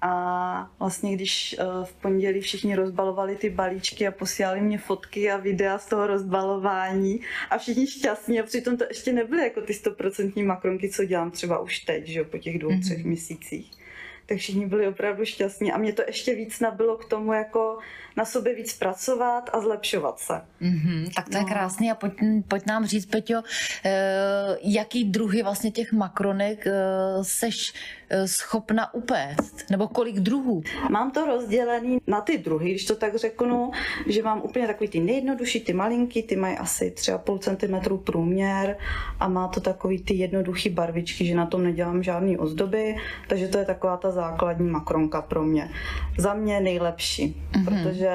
a 0.00 0.70
vlastně 0.78 1.14
když 1.14 1.56
eh, 1.58 1.64
v 1.84 1.92
pondělí 1.92 2.40
všichni 2.40 2.76
rozbalovali 2.76 3.36
ty 3.36 3.50
balíčky 3.50 4.06
a 4.06 4.10
posílali 4.10 4.60
mě 4.60 4.78
fotky 4.78 5.30
a 5.30 5.36
videa 5.36 5.78
z 5.78 5.86
toho 5.86 6.06
rozbalování 6.06 7.20
a 7.50 7.58
všichni 7.58 7.86
šťastní 7.86 8.40
a 8.40 8.42
přitom 8.42 8.76
to 8.76 8.84
ještě 8.88 9.12
nebyly 9.12 9.42
jako 9.42 9.60
ty 9.60 9.74
stoprocentní 9.74 10.42
makronky, 10.42 10.90
co 10.90 11.04
dělám 11.04 11.30
třeba 11.30 11.58
už 11.58 11.78
teď, 11.78 12.06
že 12.06 12.18
jo, 12.18 12.24
po 12.24 12.38
těch 12.38 12.58
dvou, 12.58 12.70
mm-hmm. 12.70 12.82
třech 12.82 13.04
měsících 13.04 13.70
tak 14.26 14.38
všichni 14.38 14.66
byli 14.66 14.88
opravdu 14.88 15.24
šťastní 15.24 15.72
a 15.72 15.78
mě 15.78 15.92
to 15.92 16.02
ještě 16.06 16.34
víc 16.34 16.60
nabilo 16.60 16.96
k 16.96 17.04
tomu, 17.04 17.32
jako 17.32 17.78
na 18.16 18.24
sobě 18.24 18.54
víc 18.54 18.78
pracovat 18.78 19.50
a 19.52 19.60
zlepšovat 19.60 20.18
se. 20.18 20.40
Mm-hmm, 20.62 21.10
tak 21.16 21.28
to 21.28 21.36
je 21.36 21.42
no. 21.42 21.48
krásný 21.48 21.90
a 21.90 21.94
pojď, 21.94 22.12
pojď 22.48 22.66
nám 22.66 22.86
říct, 22.86 23.06
Peťo, 23.06 23.42
eh, 23.84 24.56
jaký 24.62 25.04
druhy 25.04 25.42
vlastně 25.42 25.70
těch 25.70 25.92
makronek 25.92 26.66
eh, 26.66 26.72
seš 27.22 27.74
eh, 28.08 28.28
schopna 28.28 28.94
upést, 28.94 29.70
nebo 29.70 29.88
kolik 29.88 30.16
druhů? 30.16 30.62
Mám 30.90 31.10
to 31.10 31.26
rozdělený 31.26 31.98
na 32.06 32.20
ty 32.20 32.38
druhy, 32.38 32.70
když 32.70 32.84
to 32.84 32.96
tak 32.96 33.16
řeknu, 33.16 33.70
že 34.06 34.22
mám 34.22 34.42
úplně 34.42 34.66
takový 34.66 34.88
ty 34.88 35.00
nejjednodušší, 35.00 35.60
ty 35.60 35.72
malinký, 35.72 36.22
ty 36.22 36.36
mají 36.36 36.56
asi 36.56 36.94
3,5 36.96 37.38
cm 37.38 37.98
průměr 38.04 38.76
a 39.20 39.28
má 39.28 39.48
to 39.48 39.60
takový 39.60 40.02
ty 40.02 40.14
jednoduchý 40.14 40.70
barvičky, 40.70 41.26
že 41.26 41.34
na 41.34 41.46
tom 41.46 41.64
nedělám 41.64 42.02
žádný 42.02 42.38
ozdoby, 42.38 42.96
takže 43.28 43.48
to 43.48 43.58
je 43.58 43.64
taková 43.64 43.96
ta 43.96 44.10
základní 44.10 44.70
makronka 44.70 45.22
pro 45.22 45.42
mě. 45.42 45.70
Za 46.18 46.34
mě 46.34 46.60
nejlepší, 46.60 47.36
mm-hmm. 47.52 47.64
protože 47.64 48.05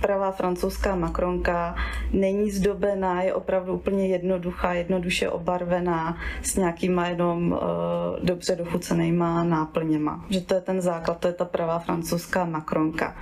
pravá 0.00 0.30
francouzská 0.30 0.94
makronka 0.94 1.74
není 2.12 2.50
zdobená, 2.50 3.22
je 3.22 3.34
opravdu 3.34 3.74
úplně 3.74 4.06
jednoduchá, 4.06 4.72
jednoduše 4.72 5.30
obarvená 5.30 6.16
s 6.42 6.56
nějakýma 6.56 7.06
jenom 7.08 7.52
uh, 7.52 7.58
dobře 8.22 8.56
dochucenýma 8.56 9.44
náplněma. 9.44 10.24
Že 10.30 10.40
to 10.40 10.54
je 10.54 10.60
ten 10.60 10.80
základ, 10.80 11.18
to 11.18 11.26
je 11.26 11.32
ta 11.32 11.44
pravá 11.44 11.78
francouzská 11.78 12.44
makronka. 12.44 13.16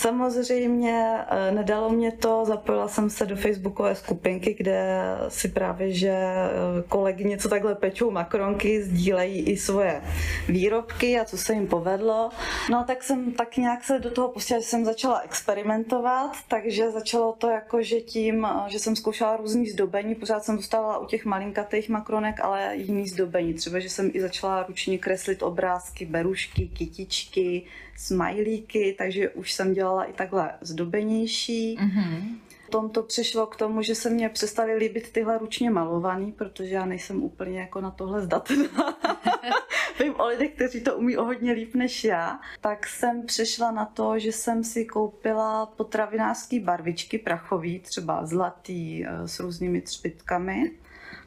Samozřejmě 0.00 1.18
eh, 1.28 1.52
nedalo 1.52 1.90
mě 1.90 2.12
to, 2.12 2.44
zapojila 2.44 2.88
jsem 2.88 3.10
se 3.10 3.26
do 3.26 3.36
facebookové 3.36 3.94
skupinky, 3.94 4.54
kde 4.58 5.00
si 5.28 5.48
právě, 5.48 5.92
že 5.92 6.08
eh, 6.08 6.48
kolegy 6.88 7.24
něco 7.24 7.48
takhle 7.48 7.74
pečou 7.74 8.10
makronky, 8.10 8.82
sdílejí 8.82 9.42
i 9.42 9.56
svoje 9.56 10.02
výrobky 10.48 11.20
a 11.20 11.24
co 11.24 11.38
se 11.38 11.52
jim 11.52 11.66
povedlo. 11.66 12.30
No 12.70 12.84
tak 12.86 13.02
jsem 13.02 13.32
tak 13.32 13.56
nějak 13.56 13.84
se 13.84 13.98
do 13.98 14.10
toho 14.10 14.28
pustila, 14.28 14.60
že 14.60 14.66
jsem 14.66 14.84
začala 14.84 15.20
experimentovat, 15.20 16.36
takže 16.48 16.90
začalo 16.90 17.32
to 17.32 17.48
jako, 17.48 17.82
že 17.82 18.00
tím, 18.00 18.44
eh, 18.44 18.70
že 18.70 18.78
jsem 18.78 18.96
zkoušela 18.96 19.36
různý 19.36 19.66
zdobení, 19.66 20.14
pořád 20.14 20.44
jsem 20.44 20.56
zůstávala 20.56 20.98
u 20.98 21.06
těch 21.06 21.24
malinkatých 21.24 21.88
makronek, 21.88 22.40
ale 22.40 22.76
jiný 22.76 23.08
zdobení. 23.08 23.54
Třeba, 23.54 23.78
že 23.78 23.90
jsem 23.90 24.10
i 24.14 24.20
začala 24.20 24.62
ručně 24.68 24.98
kreslit 24.98 25.42
obrázky, 25.42 26.06
berušky, 26.06 26.68
kytičky, 26.68 27.62
smajlíky, 28.00 28.94
takže 28.98 29.28
už 29.28 29.52
jsem 29.52 29.72
dělala 29.72 29.89
i 29.98 30.12
takhle 30.12 30.52
zdobenější. 30.60 31.78
Mm-hmm. 31.78 32.38
Potom 32.66 32.90
to 32.90 33.02
přišlo 33.02 33.46
k 33.46 33.56
tomu, 33.56 33.82
že 33.82 33.94
se 33.94 34.10
mě 34.10 34.28
přestaly 34.28 34.74
líbit 34.74 35.12
tyhle 35.12 35.38
ručně 35.38 35.70
malovaný, 35.70 36.32
protože 36.32 36.74
já 36.74 36.84
nejsem 36.84 37.22
úplně 37.22 37.60
jako 37.60 37.80
na 37.80 37.90
tohle 37.90 38.22
zdatná. 38.22 38.98
Vím 40.00 40.14
o 40.20 40.26
lidech, 40.26 40.54
kteří 40.54 40.80
to 40.80 40.96
umí 40.96 41.16
o 41.16 41.24
hodně 41.24 41.52
líp 41.52 41.74
než 41.74 42.04
já. 42.04 42.40
Tak 42.60 42.86
jsem 42.86 43.26
přišla 43.26 43.70
na 43.70 43.84
to, 43.84 44.18
že 44.18 44.32
jsem 44.32 44.64
si 44.64 44.84
koupila 44.84 45.66
potravinářský 45.66 46.60
barvičky 46.60 47.18
prachový, 47.18 47.78
třeba 47.80 48.26
zlatý 48.26 49.06
eh, 49.06 49.28
s 49.28 49.40
různými 49.40 49.80
třpitkami 49.80 50.70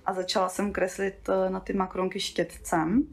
a 0.06 0.14
začala 0.14 0.50
jsem 0.50 0.72
kreslit 0.72 1.30
eh, 1.30 1.50
na 1.50 1.60
ty 1.60 1.74
makronky 1.74 2.20
štětcem 2.20 3.08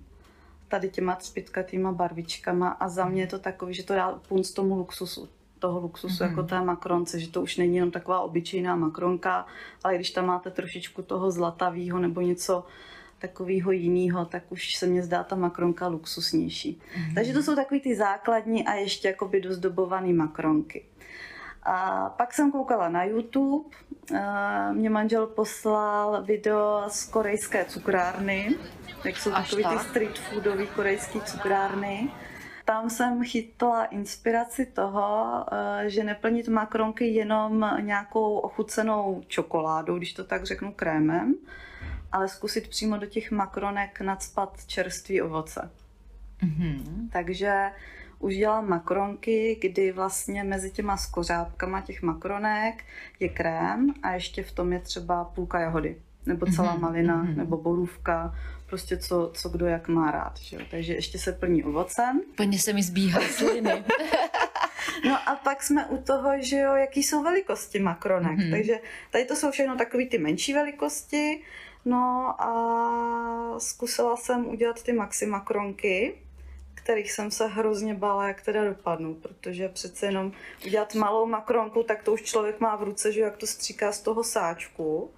tady 0.70 0.88
těma 0.88 1.16
třpitkatýma 1.16 1.92
barvičkama 1.92 2.68
a 2.68 2.88
za 2.88 3.04
mě 3.04 3.22
je 3.22 3.26
to 3.26 3.38
takový, 3.38 3.74
že 3.74 3.82
to 3.82 3.94
dá 3.94 4.12
punc 4.28 4.50
tomu 4.50 4.76
luxusu 4.76 5.28
toho 5.60 5.80
luxusu, 5.80 6.24
mm-hmm. 6.24 6.28
jako 6.28 6.42
té 6.42 6.60
makronce, 6.60 7.20
že 7.20 7.30
to 7.30 7.42
už 7.42 7.56
není 7.56 7.76
jenom 7.76 7.90
taková 7.90 8.20
obyčejná 8.20 8.76
makronka, 8.76 9.46
ale 9.84 9.94
když 9.94 10.10
tam 10.10 10.26
máte 10.26 10.50
trošičku 10.50 11.02
toho 11.02 11.30
zlatavého 11.30 11.98
nebo 11.98 12.20
něco 12.20 12.64
takového 13.18 13.72
jiného, 13.72 14.24
tak 14.24 14.42
už 14.48 14.76
se 14.76 14.86
mně 14.86 15.02
zdá 15.02 15.24
ta 15.24 15.36
makronka 15.36 15.86
luxusnější. 15.86 16.80
Mm-hmm. 16.80 17.14
Takže 17.14 17.32
to 17.32 17.42
jsou 17.42 17.54
takový 17.54 17.80
ty 17.80 17.96
základní 17.96 18.66
a 18.66 18.74
ještě 18.74 19.08
jakoby 19.08 19.40
dozdobované 19.40 20.12
makronky. 20.12 20.84
A 21.62 22.08
pak 22.08 22.34
jsem 22.34 22.52
koukala 22.52 22.88
na 22.88 23.04
YouTube, 23.04 23.76
mě 24.72 24.90
manžel 24.90 25.26
poslal 25.26 26.24
video 26.24 26.84
z 26.88 27.04
korejské 27.04 27.64
cukrárny, 27.64 28.56
jak 29.04 29.16
jsou 29.16 29.30
takový 29.30 29.62
tak. 29.62 29.78
ty 29.78 29.88
street 29.88 30.18
foodové 30.18 30.66
korejské 30.66 31.20
cukrárny. 31.20 32.10
Tam 32.70 32.90
jsem 32.90 33.24
chytla 33.24 33.84
inspiraci 33.84 34.66
toho, 34.66 35.44
eh, 35.52 35.90
že 35.90 36.04
neplnit 36.04 36.48
makronky 36.48 37.06
jenom 37.06 37.70
nějakou 37.80 38.38
ochucenou 38.38 39.22
čokoládou, 39.26 39.98
když 39.98 40.12
to 40.12 40.24
tak 40.24 40.44
řeknu 40.44 40.72
krémem, 40.72 41.34
ale 42.12 42.28
zkusit 42.28 42.68
přímo 42.68 42.96
do 42.96 43.06
těch 43.06 43.30
makronek 43.30 44.00
nadspat 44.00 44.66
čerstvý 44.66 45.22
ovoce. 45.22 45.70
Mm-hmm. 46.42 47.08
Takže 47.12 47.70
už 48.18 48.36
dělám 48.36 48.68
makronky, 48.68 49.58
kdy 49.60 49.92
vlastně 49.92 50.44
mezi 50.44 50.70
těma 50.70 50.96
skořápkama 50.96 51.80
těch 51.80 52.02
makronek 52.02 52.84
je 53.20 53.28
krém 53.28 53.94
a 54.02 54.12
ještě 54.12 54.42
v 54.42 54.52
tom 54.52 54.72
je 54.72 54.78
třeba 54.78 55.24
půlka 55.24 55.60
jahody, 55.60 55.96
nebo 56.26 56.46
celá 56.46 56.76
mm-hmm. 56.76 56.80
malina, 56.80 57.24
mm-hmm. 57.24 57.36
nebo 57.36 57.56
borůvka, 57.56 58.34
prostě 58.66 58.96
co, 58.96 59.30
co 59.34 59.48
kdo 59.48 59.66
jak 59.66 59.88
má 59.88 60.10
rád. 60.10 60.38
Že 60.38 60.56
jo? 60.56 60.62
Takže 60.70 60.94
ještě 60.94 61.18
se 61.18 61.32
plní 61.32 61.64
ovocem. 61.64 62.20
Plně 62.36 62.58
se 62.58 62.72
mi 62.72 62.82
zbíhá 62.82 63.20
sliny. 63.30 63.84
no 65.04 65.28
a 65.28 65.36
pak 65.44 65.62
jsme 65.62 65.86
u 65.86 65.96
toho, 66.02 66.30
že 66.40 66.56
jo, 66.56 66.74
jaký 66.74 67.02
jsou 67.02 67.22
velikosti 67.22 67.78
makronek. 67.78 68.38
Mm-hmm. 68.38 68.50
Takže 68.50 68.74
tady 69.10 69.24
to 69.24 69.36
jsou 69.36 69.50
všechno 69.50 69.76
takové 69.76 70.06
ty 70.06 70.18
menší 70.18 70.54
velikosti. 70.54 71.42
No 71.84 72.34
a 72.42 73.58
zkusila 73.58 74.16
jsem 74.16 74.46
udělat 74.46 74.82
ty 74.82 74.92
maxi 74.92 75.26
makronky 75.26 76.14
kterých 76.82 77.12
jsem 77.12 77.30
se 77.30 77.46
hrozně 77.46 77.94
bála, 77.94 78.28
jak 78.28 78.42
teda 78.42 78.64
dopadnou, 78.64 79.14
protože 79.14 79.68
přece 79.68 80.06
jenom 80.06 80.32
udělat 80.66 80.94
malou 80.94 81.26
makronku, 81.26 81.82
tak 81.82 82.02
to 82.02 82.12
už 82.12 82.22
člověk 82.22 82.60
má 82.60 82.76
v 82.76 82.82
ruce, 82.82 83.12
že 83.12 83.20
jak 83.20 83.36
to 83.36 83.46
stříká 83.46 83.92
z 83.92 84.00
toho 84.00 84.24
sáčku 84.24 85.10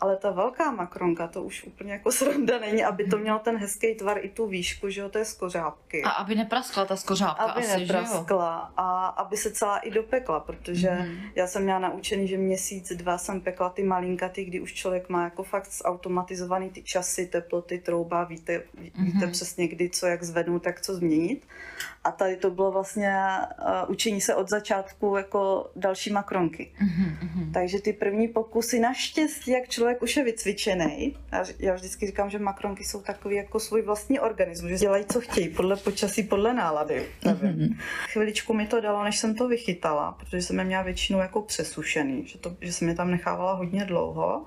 ale 0.00 0.16
ta 0.16 0.30
velká 0.30 0.70
makronka, 0.70 1.28
to 1.28 1.42
už 1.42 1.64
úplně 1.64 1.92
jako 1.92 2.12
sranda 2.12 2.58
není, 2.58 2.84
aby 2.84 3.04
to 3.04 3.18
mělo 3.18 3.38
ten 3.38 3.56
hezký 3.56 3.94
tvar 3.94 4.18
i 4.24 4.28
tu 4.28 4.46
výšku, 4.46 4.90
že 4.90 5.00
jo, 5.00 5.08
to 5.08 5.18
je 5.18 5.24
z 5.24 5.32
kořápky. 5.32 6.02
A 6.02 6.10
aby 6.10 6.34
nepraskla 6.34 6.84
ta 6.84 6.96
skořápka 6.96 7.44
aby 7.44 7.60
asi, 7.60 7.80
nepraskla 7.80 8.72
a 8.76 9.06
aby 9.06 9.36
se 9.36 9.50
celá 9.50 9.78
i 9.78 9.90
dopekla, 9.90 10.40
protože 10.40 10.90
mm. 10.90 11.16
já 11.34 11.46
jsem 11.46 11.62
měla 11.62 11.78
naučený, 11.78 12.28
že 12.28 12.38
měsíc, 12.38 12.92
dva 12.92 13.18
jsem 13.18 13.40
pekla 13.40 13.68
ty 13.68 13.84
malinkaty, 13.84 14.44
kdy 14.44 14.60
už 14.60 14.74
člověk 14.74 15.08
má 15.08 15.24
jako 15.24 15.42
fakt 15.42 15.72
zautomatizovaný 15.72 16.70
ty 16.70 16.82
časy, 16.82 17.26
teploty, 17.26 17.78
trouba, 17.78 18.24
víte, 18.24 18.62
víte 18.98 19.26
mm. 19.26 19.32
přesně 19.32 19.68
kdy, 19.68 19.90
co, 19.90 20.06
jak 20.06 20.22
zvednout, 20.22 20.62
tak 20.62 20.80
co 20.80 20.94
změnit. 20.94 21.46
A 22.04 22.10
tady 22.10 22.36
to 22.36 22.50
bylo 22.50 22.72
vlastně 22.72 23.18
uh, 23.58 23.90
učení 23.90 24.20
se 24.20 24.34
od 24.34 24.50
začátku 24.50 25.16
jako 25.16 25.70
další 25.76 26.12
makronky. 26.12 26.72
Mm-hmm. 26.82 27.52
Takže 27.52 27.80
ty 27.82 27.92
první 27.92 28.28
pokusy 28.28 28.80
naštěstí, 28.80 29.50
jak 29.50 29.68
člověk 29.68 29.85
už 29.94 30.16
je 30.16 30.24
vycvičený, 30.24 31.16
já, 31.32 31.44
já 31.58 31.74
vždycky 31.74 32.06
říkám, 32.06 32.30
že 32.30 32.38
makronky 32.38 32.84
jsou 32.84 33.00
takový 33.02 33.36
jako 33.36 33.60
svůj 33.60 33.82
vlastní 33.82 34.20
organismus, 34.20 34.70
že 34.70 34.76
dělají, 34.76 35.04
co 35.04 35.20
chtějí, 35.20 35.48
podle 35.48 35.76
počasí, 35.76 36.22
podle 36.22 36.54
nálady. 36.54 37.06
Mm-hmm. 37.22 37.76
Chviličku 38.12 38.54
mi 38.54 38.66
to 38.66 38.80
dalo, 38.80 39.04
než 39.04 39.18
jsem 39.18 39.34
to 39.34 39.48
vychytala, 39.48 40.12
protože 40.12 40.42
jsem 40.42 40.58
je 40.58 40.64
měla 40.64 40.82
většinou 40.82 41.18
jako 41.18 41.42
přesušený, 41.42 42.26
že, 42.26 42.38
to, 42.38 42.56
že 42.60 42.72
jsem 42.72 42.88
je 42.88 42.94
tam 42.94 43.10
nechávala 43.10 43.52
hodně 43.52 43.84
dlouho 43.84 44.46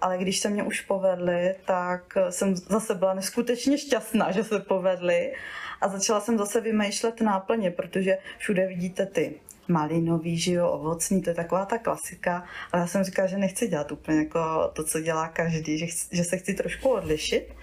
ale 0.00 0.18
když 0.18 0.38
se 0.38 0.50
mě 0.50 0.62
už 0.62 0.80
povedly, 0.80 1.54
tak 1.66 2.18
jsem 2.30 2.56
zase 2.56 2.94
byla 2.94 3.14
neskutečně 3.14 3.78
šťastná, 3.78 4.30
že 4.30 4.44
se 4.44 4.58
povedly 4.58 5.32
a 5.80 5.88
začala 5.88 6.20
jsem 6.20 6.38
zase 6.38 6.60
vymýšlet 6.60 7.20
náplně, 7.20 7.70
protože 7.70 8.18
všude 8.38 8.66
vidíte 8.66 9.06
ty 9.06 9.40
malinový, 9.68 10.38
že 10.38 10.52
jo, 10.52 10.68
ovocný, 10.68 11.22
to 11.22 11.30
je 11.30 11.34
taková 11.34 11.64
ta 11.64 11.78
klasika, 11.78 12.44
ale 12.72 12.80
já 12.80 12.86
jsem 12.86 13.04
říkala, 13.04 13.28
že 13.28 13.38
nechci 13.38 13.68
dělat 13.68 13.92
úplně 13.92 14.18
jako 14.18 14.70
to, 14.72 14.84
co 14.84 15.00
dělá 15.00 15.28
každý, 15.28 15.78
že, 15.78 15.86
chci, 15.86 16.16
že 16.16 16.24
se 16.24 16.36
chci 16.36 16.54
trošku 16.54 16.88
odlišit. 16.88 17.54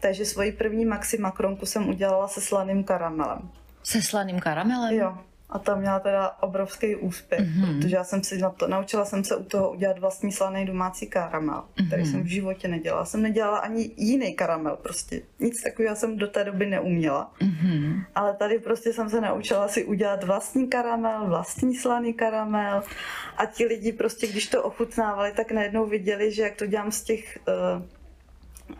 Takže 0.00 0.24
svoji 0.24 0.52
první 0.52 0.84
maxi 0.84 1.18
makronku 1.18 1.66
jsem 1.66 1.88
udělala 1.88 2.28
se 2.28 2.40
slaným 2.40 2.84
karamelem. 2.84 3.50
Se 3.82 4.02
slaným 4.02 4.40
karamelem? 4.40 4.94
Jo. 4.94 5.18
A 5.50 5.58
tam 5.58 5.80
měla 5.80 6.00
teda 6.00 6.36
obrovský 6.40 6.96
úspěch, 6.96 7.40
mm-hmm. 7.40 7.76
protože 7.76 7.96
já 7.96 8.04
jsem 8.04 8.24
si 8.24 8.38
na 8.38 8.50
to, 8.50 8.68
naučila 8.68 9.04
jsem 9.04 9.24
se 9.24 9.36
u 9.36 9.44
toho 9.44 9.72
udělat 9.72 9.98
vlastní 9.98 10.32
slaný 10.32 10.66
domácí 10.66 11.06
karamel, 11.06 11.62
mm-hmm. 11.62 11.86
který 11.86 12.06
jsem 12.06 12.22
v 12.22 12.26
životě 12.26 12.68
nedělala. 12.68 13.04
Jsem 13.04 13.22
nedělala 13.22 13.58
ani 13.58 13.90
jiný 13.96 14.34
karamel, 14.34 14.76
prostě 14.76 15.22
nic 15.40 15.62
takového 15.62 15.96
jsem 15.96 16.16
do 16.16 16.26
té 16.26 16.44
doby 16.44 16.66
neuměla. 16.66 17.32
Mm-hmm. 17.40 18.04
Ale 18.14 18.34
tady 18.34 18.58
prostě 18.58 18.92
jsem 18.92 19.10
se 19.10 19.20
naučila 19.20 19.68
si 19.68 19.84
udělat 19.84 20.24
vlastní 20.24 20.68
karamel, 20.68 21.26
vlastní 21.26 21.74
slaný 21.74 22.14
karamel 22.14 22.82
a 23.36 23.46
ti 23.46 23.66
lidi 23.66 23.92
prostě, 23.92 24.26
když 24.26 24.46
to 24.46 24.62
ochutnávali, 24.62 25.32
tak 25.32 25.52
najednou 25.52 25.86
viděli, 25.86 26.32
že 26.32 26.42
jak 26.42 26.56
to 26.56 26.66
dělám 26.66 26.92
z 26.92 27.02
těch 27.02 27.38
uh, 27.48 27.82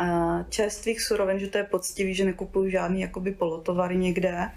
uh, 0.01 0.43
čerstvých 0.49 1.01
surovin, 1.01 1.39
že 1.39 1.47
to 1.47 1.59
je 1.59 1.65
poctivý, 1.65 2.15
že 2.15 2.25
nekupuju 2.25 2.71
žádný 2.71 3.01
jakoby 3.01 3.33
polotovary 3.33 3.97
někde, 3.97 4.51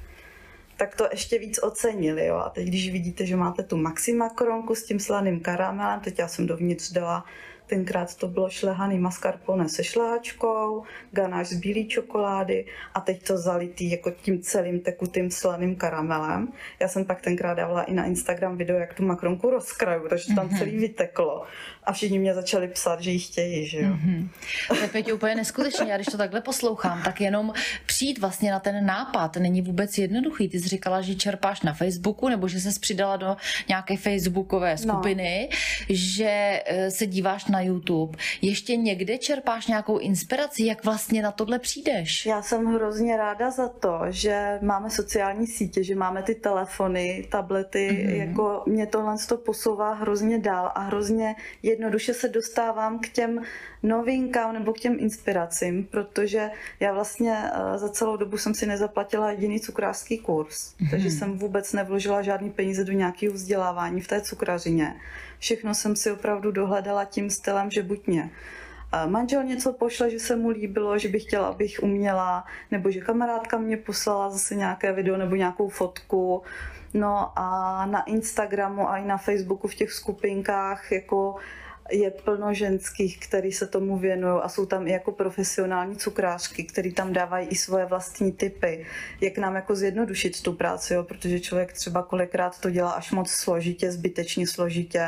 tak 0.79 0.95
to 0.95 1.07
ještě 1.11 1.39
víc 1.39 1.59
ocenili. 1.63 2.25
Jo? 2.25 2.35
A 2.35 2.49
teď, 2.49 2.67
když 2.67 2.91
vidíte, 2.91 3.25
že 3.25 3.35
máte 3.35 3.63
tu 3.63 3.77
maxima 3.77 4.29
kronku 4.29 4.75
s 4.75 4.83
tím 4.83 4.99
slaným 4.99 5.39
karamelem, 5.39 5.99
teď 5.99 6.19
já 6.19 6.27
jsem 6.27 6.47
dovnitř 6.47 6.91
dala 6.91 7.25
Tenkrát 7.69 8.15
to 8.15 8.27
bylo 8.27 8.49
šlehaný 8.49 8.99
mascarpone 8.99 9.69
se 9.69 9.83
šláčkou, 9.83 10.83
ganáš 11.11 11.47
z 11.47 11.53
bílé 11.53 11.83
čokolády 11.85 12.65
a 12.93 13.01
teď 13.01 13.27
to 13.27 13.37
zalitý 13.37 13.91
jako 13.91 14.11
tím 14.11 14.41
celým 14.41 14.79
tekutým 14.79 15.31
slaným 15.31 15.75
karamelem. 15.75 16.47
Já 16.79 16.87
jsem 16.87 17.05
pak 17.05 17.21
tenkrát 17.21 17.53
dávala 17.53 17.83
i 17.83 17.93
na 17.93 18.05
Instagram 18.05 18.57
video, 18.57 18.77
jak 18.77 18.93
tu 18.93 19.05
makronku 19.05 19.49
rozkraju, 19.49 20.07
takže 20.09 20.35
tam 20.35 20.49
mm-hmm. 20.49 20.57
celý 20.57 20.77
vyteklo. 20.77 21.43
A 21.83 21.93
všichni 21.93 22.19
mě 22.19 22.33
začali 22.33 22.67
psát, 22.67 23.01
že 23.01 23.11
ji 23.11 23.19
chtějí, 23.19 23.67
že 23.67 23.77
jo. 23.79 23.89
Mm-hmm. 23.89 24.29
To 24.67 24.75
je 24.75 24.87
Peťo, 24.87 25.15
úplně 25.15 25.35
neskutečně. 25.35 25.91
Já 25.91 25.97
když 25.97 26.07
to 26.07 26.17
takhle 26.17 26.41
poslouchám, 26.41 27.01
tak 27.03 27.21
jenom 27.21 27.53
přijít 27.85 28.19
vlastně 28.19 28.51
na 28.51 28.59
ten 28.59 28.85
nápad 28.85 29.35
není 29.35 29.61
vůbec 29.61 29.97
jednoduchý. 29.97 30.49
Ty 30.49 30.59
jsi 30.59 30.67
říkala, 30.67 31.01
že 31.01 31.15
čerpáš 31.15 31.61
na 31.61 31.73
Facebooku, 31.73 32.29
nebo 32.29 32.47
že 32.47 32.59
se 32.59 32.79
přidala 32.79 33.17
do 33.17 33.37
nějaké 33.67 33.97
facebookové 33.97 34.71
no. 34.71 34.77
skupiny, 34.77 35.49
no. 35.51 35.57
že 35.89 36.61
eh, 36.65 36.91
se 36.91 37.05
díváš 37.05 37.45
na 37.45 37.58
na 37.59 37.65
YouTube. 37.65 38.17
Ještě 38.41 38.75
někde 38.75 39.17
čerpáš 39.17 39.67
nějakou 39.67 39.97
inspiraci, 39.97 40.65
jak 40.65 40.85
vlastně 40.85 41.21
na 41.21 41.31
tohle 41.31 41.59
přijdeš? 41.59 42.25
Já 42.25 42.41
jsem 42.41 42.65
hrozně 42.65 43.17
ráda 43.17 43.51
za 43.51 43.67
to, 43.67 43.99
že 44.09 44.59
máme 44.61 44.89
sociální 44.89 45.47
sítě, 45.47 45.83
že 45.83 45.95
máme 45.95 46.23
ty 46.23 46.35
telefony, 46.35 47.27
tablety, 47.31 47.89
mm-hmm. 47.89 48.15
jako 48.15 48.63
mě 48.67 48.87
tohle 48.87 49.15
to 49.27 49.37
posouvá 49.37 49.93
hrozně 49.93 50.39
dál 50.39 50.71
a 50.75 50.81
hrozně 50.81 51.35
jednoduše 51.63 52.13
se 52.13 52.29
dostávám 52.29 52.99
k 52.99 53.09
těm 53.09 53.41
novinkám 53.83 54.53
nebo 54.53 54.73
k 54.73 54.79
těm 54.79 54.95
inspiracím, 54.99 55.83
protože 55.83 56.51
já 56.79 56.93
vlastně 56.93 57.35
eh, 57.35 57.77
za 57.77 57.89
celou 57.89 58.17
dobu 58.17 58.37
jsem 58.37 58.53
si 58.53 58.65
nezaplatila 58.65 59.31
jediný 59.31 59.59
cukrářský 59.59 60.17
kurz, 60.17 60.55
mm-hmm. 60.55 60.89
takže 60.89 61.11
jsem 61.11 61.37
vůbec 61.37 61.73
nevložila 61.73 62.21
žádný 62.21 62.49
peníze 62.49 62.83
do 62.83 62.93
nějakého 62.93 63.33
vzdělávání 63.33 64.01
v 64.01 64.07
té 64.07 64.21
cukrařině. 64.21 64.95
Všechno 65.39 65.75
jsem 65.75 65.95
si 65.95 66.11
opravdu 66.11 66.51
dohledala 66.51 67.05
tím 67.05 67.29
stylem, 67.29 67.71
že 67.71 67.83
buď 67.83 68.07
mě 68.07 68.29
eh, 68.93 69.07
manžel 69.07 69.43
něco 69.43 69.73
pošle, 69.73 70.09
že 70.09 70.19
se 70.19 70.35
mu 70.35 70.49
líbilo, 70.49 70.97
že 70.97 71.09
bych 71.09 71.23
chtěla, 71.23 71.47
abych 71.47 71.79
uměla, 71.83 72.45
nebo 72.71 72.91
že 72.91 73.01
kamarádka 73.01 73.57
mě 73.57 73.77
poslala 73.77 74.29
zase 74.29 74.55
nějaké 74.55 74.91
video 74.93 75.17
nebo 75.17 75.35
nějakou 75.35 75.69
fotku. 75.69 76.41
No 76.93 77.31
a 77.35 77.85
na 77.85 78.03
Instagramu 78.03 78.89
a 78.89 78.97
i 78.97 79.05
na 79.05 79.17
Facebooku 79.17 79.67
v 79.67 79.75
těch 79.75 79.91
skupinkách 79.91 80.91
jako 80.91 81.35
je 81.91 82.11
plno 82.11 82.53
ženských, 82.53 83.19
který 83.19 83.51
se 83.51 83.67
tomu 83.67 83.97
věnují 83.97 84.41
a 84.43 84.49
jsou 84.49 84.65
tam 84.65 84.87
i 84.87 84.91
jako 84.91 85.11
profesionální 85.11 85.95
cukrářky, 85.95 86.63
který 86.63 86.93
tam 86.93 87.13
dávají 87.13 87.47
i 87.47 87.55
svoje 87.55 87.85
vlastní 87.85 88.31
typy, 88.31 88.85
jak 89.21 89.37
nám 89.37 89.55
jako 89.55 89.75
zjednodušit 89.75 90.41
tu 90.41 90.53
práci, 90.53 90.93
jo? 90.93 91.03
protože 91.03 91.39
člověk 91.39 91.73
třeba 91.73 92.03
kolikrát 92.03 92.59
to 92.59 92.69
dělá 92.69 92.91
až 92.91 93.11
moc 93.11 93.29
složitě, 93.29 93.91
zbytečně 93.91 94.47
složitě 94.47 95.07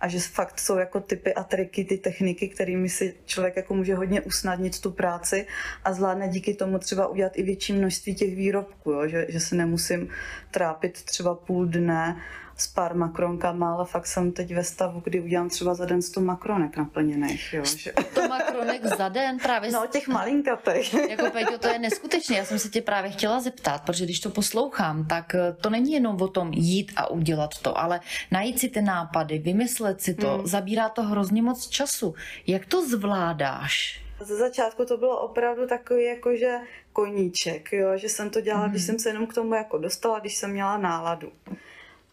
a 0.00 0.08
že 0.08 0.20
fakt 0.20 0.60
jsou 0.60 0.78
jako 0.78 1.00
typy 1.00 1.34
a 1.34 1.44
triky, 1.44 1.84
ty 1.84 1.98
techniky, 1.98 2.48
kterými 2.48 2.88
si 2.88 3.14
člověk 3.26 3.56
jako 3.56 3.74
může 3.74 3.94
hodně 3.94 4.20
usnadnit 4.20 4.80
tu 4.80 4.90
práci 4.90 5.46
a 5.84 5.92
zvládne 5.92 6.28
díky 6.28 6.54
tomu 6.54 6.78
třeba 6.78 7.06
udělat 7.06 7.32
i 7.34 7.42
větší 7.42 7.72
množství 7.72 8.14
těch 8.14 8.36
výrobků, 8.36 8.90
jo? 8.90 9.08
Že, 9.08 9.26
že 9.28 9.40
se 9.40 9.54
nemusím 9.54 10.08
trápit 10.50 11.02
třeba 11.02 11.34
půl 11.34 11.66
dne 11.66 12.16
s 12.60 12.66
pár 12.66 12.96
makronkama, 12.96 13.74
ale 13.74 13.84
fakt 13.84 14.06
jsem 14.06 14.32
teď 14.32 14.54
ve 14.54 14.64
stavu, 14.64 15.00
kdy 15.04 15.20
udělám 15.20 15.48
třeba 15.48 15.74
za 15.74 15.84
den 15.84 16.02
100 16.02 16.20
makronek 16.20 16.76
naplněných. 16.76 17.52
Jo, 17.52 17.64
že... 17.64 17.92
100 18.12 18.28
makronek 18.28 18.86
za 18.86 19.08
den 19.08 19.38
právě? 19.38 19.70
No, 19.70 19.86
těch 19.90 20.08
malinkatých. 20.08 20.94
Jako 21.10 21.30
Peťo, 21.30 21.58
to 21.58 21.68
je 21.68 21.78
neskutečné. 21.78 22.36
Já 22.36 22.44
jsem 22.44 22.58
se 22.58 22.68
tě 22.68 22.82
právě 22.82 23.10
chtěla 23.10 23.40
zeptat, 23.40 23.82
protože 23.82 24.04
když 24.04 24.20
to 24.20 24.30
poslouchám, 24.30 25.06
tak 25.06 25.34
eh, 25.34 25.56
to 25.60 25.70
není 25.70 25.92
jenom 25.92 26.22
o 26.22 26.28
tom 26.28 26.52
jít 26.52 26.92
a 26.96 27.10
udělat 27.10 27.50
to, 27.62 27.78
ale 27.78 28.00
najít 28.30 28.58
si 28.58 28.68
ty 28.68 28.82
nápady, 28.82 29.38
vymyslet 29.38 30.00
si 30.00 30.14
to, 30.14 30.28
hmm. 30.28 30.46
zabírá 30.46 30.88
to 30.88 31.02
hrozně 31.02 31.42
moc 31.42 31.68
času. 31.68 32.14
Jak 32.46 32.66
to 32.66 32.88
zvládáš? 32.88 34.00
Ze 34.20 34.36
začátku 34.36 34.84
to 34.84 34.96
bylo 34.96 35.20
opravdu 35.20 35.66
takový 35.66 36.04
jakože 36.04 36.58
koníček, 36.92 37.72
jo? 37.72 37.96
že 37.96 38.08
jsem 38.08 38.30
to 38.30 38.40
dělala, 38.40 38.66
mm. 38.66 38.70
když 38.70 38.82
jsem 38.82 38.98
se 38.98 39.08
jenom 39.08 39.26
k 39.26 39.34
tomu 39.34 39.54
jako 39.54 39.78
dostala, 39.78 40.18
když 40.18 40.36
jsem 40.36 40.50
měla 40.50 40.78
náladu. 40.78 41.32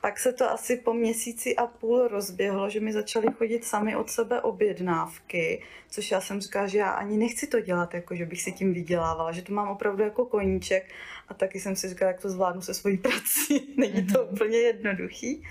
Pak 0.07 0.19
se 0.19 0.33
to 0.33 0.51
asi 0.51 0.77
po 0.77 0.93
měsíci 0.93 1.55
a 1.55 1.67
půl 1.67 2.07
rozběhlo, 2.07 2.69
že 2.69 2.79
mi 2.79 2.93
začaly 2.93 3.27
chodit 3.37 3.65
sami 3.65 3.95
od 3.95 4.09
sebe 4.09 4.41
objednávky, 4.41 5.63
což 5.89 6.11
já 6.11 6.21
jsem 6.21 6.41
říkala, 6.41 6.67
že 6.67 6.77
já 6.77 6.89
ani 6.89 7.17
nechci 7.17 7.47
to 7.47 7.59
dělat, 7.59 7.93
jako 7.93 8.15
že 8.15 8.25
bych 8.25 8.41
si 8.41 8.51
tím 8.51 8.73
vydělávala, 8.73 9.31
že 9.31 9.41
to 9.41 9.53
mám 9.53 9.69
opravdu 9.69 10.03
jako 10.03 10.25
koníček 10.25 10.89
a 11.27 11.33
taky 11.33 11.59
jsem 11.59 11.75
si 11.75 11.89
říkala, 11.89 12.11
jak 12.11 12.21
to 12.21 12.29
zvládnu 12.29 12.61
se 12.61 12.73
svojí 12.73 12.97
prací. 13.07 13.73
Není 13.77 14.07
to 14.07 14.23
mhm. 14.23 14.33
úplně 14.33 14.57
jednoduchý. 14.57 15.43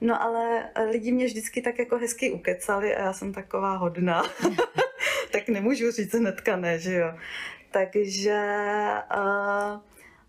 No 0.00 0.22
ale 0.22 0.70
lidi 0.90 1.12
mě 1.12 1.26
vždycky 1.26 1.62
tak 1.62 1.78
jako 1.78 1.98
hezky 1.98 2.30
ukecali 2.30 2.96
a 2.96 3.02
já 3.02 3.12
jsem 3.12 3.32
taková 3.32 3.76
hodná. 3.76 4.22
tak 5.30 5.48
nemůžu 5.48 5.90
říct 5.90 6.14
hnedka 6.14 6.56
ne, 6.56 6.78
že 6.78 6.94
jo. 6.94 7.14
Takže 7.70 8.40
uh, 9.16 9.80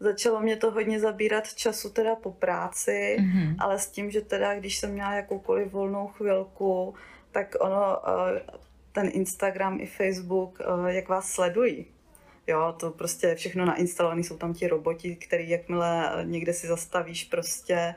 Začalo 0.04 0.40
mě 0.40 0.56
to 0.56 0.72
hodně 0.72 1.00
zabírat 1.00 1.54
času 1.54 1.90
teda 1.90 2.16
po 2.16 2.32
práci, 2.32 3.18
mm-hmm. 3.20 3.56
ale 3.60 3.80
s 3.80 3.88
tím, 3.88 4.12
že 4.12 4.22
teda 4.22 4.56
když 4.56 4.78
jsem 4.78 4.92
měla 4.92 5.14
jakoukoliv 5.14 5.72
volnou 5.72 6.08
chvilku, 6.08 6.94
tak 7.32 7.56
ono, 7.60 7.98
eh, 8.10 8.42
ten 8.92 9.10
Instagram 9.14 9.82
i 9.82 9.86
Facebook, 9.86 10.60
eh, 10.62 10.94
jak 10.94 11.10
vás 11.10 11.30
sledují. 11.30 11.86
Jo, 12.48 12.76
to 12.80 12.92
prostě 12.92 13.28
je 13.28 13.36
všechno 13.36 13.66
nainstalované, 13.66 14.24
jsou 14.24 14.38
tam 14.38 14.54
ti 14.54 14.68
roboti, 14.68 15.16
který 15.16 15.50
jakmile 15.50 16.12
někde 16.24 16.54
si 16.54 16.68
zastavíš 16.68 17.24
prostě 17.24 17.96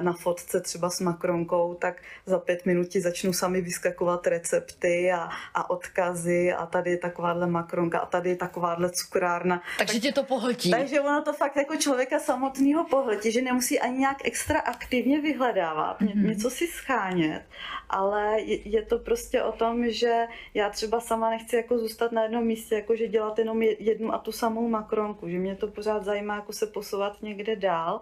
na 0.00 0.12
fotce 0.12 0.60
třeba 0.60 0.90
s 0.90 1.00
makronkou, 1.00 1.74
tak 1.74 2.02
za 2.26 2.38
pět 2.38 2.66
minut 2.66 2.88
ti 2.88 3.00
začnou 3.00 3.32
sami 3.32 3.60
vyskakovat 3.60 4.26
recepty 4.26 5.12
a, 5.12 5.28
a 5.54 5.70
odkazy 5.70 6.52
a 6.52 6.66
tady 6.66 6.90
je 6.90 6.98
takováhle 6.98 7.46
makronka 7.46 7.98
a 7.98 8.06
tady 8.06 8.30
je 8.30 8.36
takováhle 8.36 8.90
cukrárna. 8.90 9.62
Takže 9.78 9.94
tak, 9.94 10.02
tě 10.02 10.12
to 10.12 10.22
pohltí. 10.22 10.70
Takže 10.70 11.00
ono 11.00 11.22
to 11.22 11.32
fakt 11.32 11.56
jako 11.56 11.76
člověka 11.76 12.18
samotného 12.18 12.84
pohltí, 12.84 13.32
že 13.32 13.42
nemusí 13.42 13.80
ani 13.80 13.98
nějak 13.98 14.18
extra 14.24 14.60
aktivně 14.60 15.20
vyhledávat, 15.20 16.00
mm-hmm. 16.00 16.28
něco 16.28 16.50
si 16.50 16.66
schánět, 16.66 17.42
ale 17.90 18.40
je, 18.40 18.68
je 18.68 18.82
to 18.82 18.98
prostě 18.98 19.42
o 19.42 19.52
tom, 19.52 19.90
že 19.90 20.26
já 20.54 20.70
třeba 20.70 21.00
sama 21.00 21.30
nechci 21.30 21.56
jako 21.56 21.78
zůstat 21.78 22.12
na 22.12 22.22
jednom 22.22 22.44
místě, 22.44 22.74
jako 22.74 22.96
že 22.96 23.08
dělat 23.08 23.38
jenom 23.38 23.62
jednu 23.62 24.14
a 24.14 24.18
tu 24.18 24.32
samou 24.32 24.68
makronku, 24.68 25.28
že 25.28 25.38
mě 25.38 25.56
to 25.56 25.66
pořád 25.66 26.04
zajímá 26.04 26.34
jako 26.34 26.52
se 26.52 26.66
posouvat 26.66 27.22
někde 27.22 27.56
dál 27.56 28.00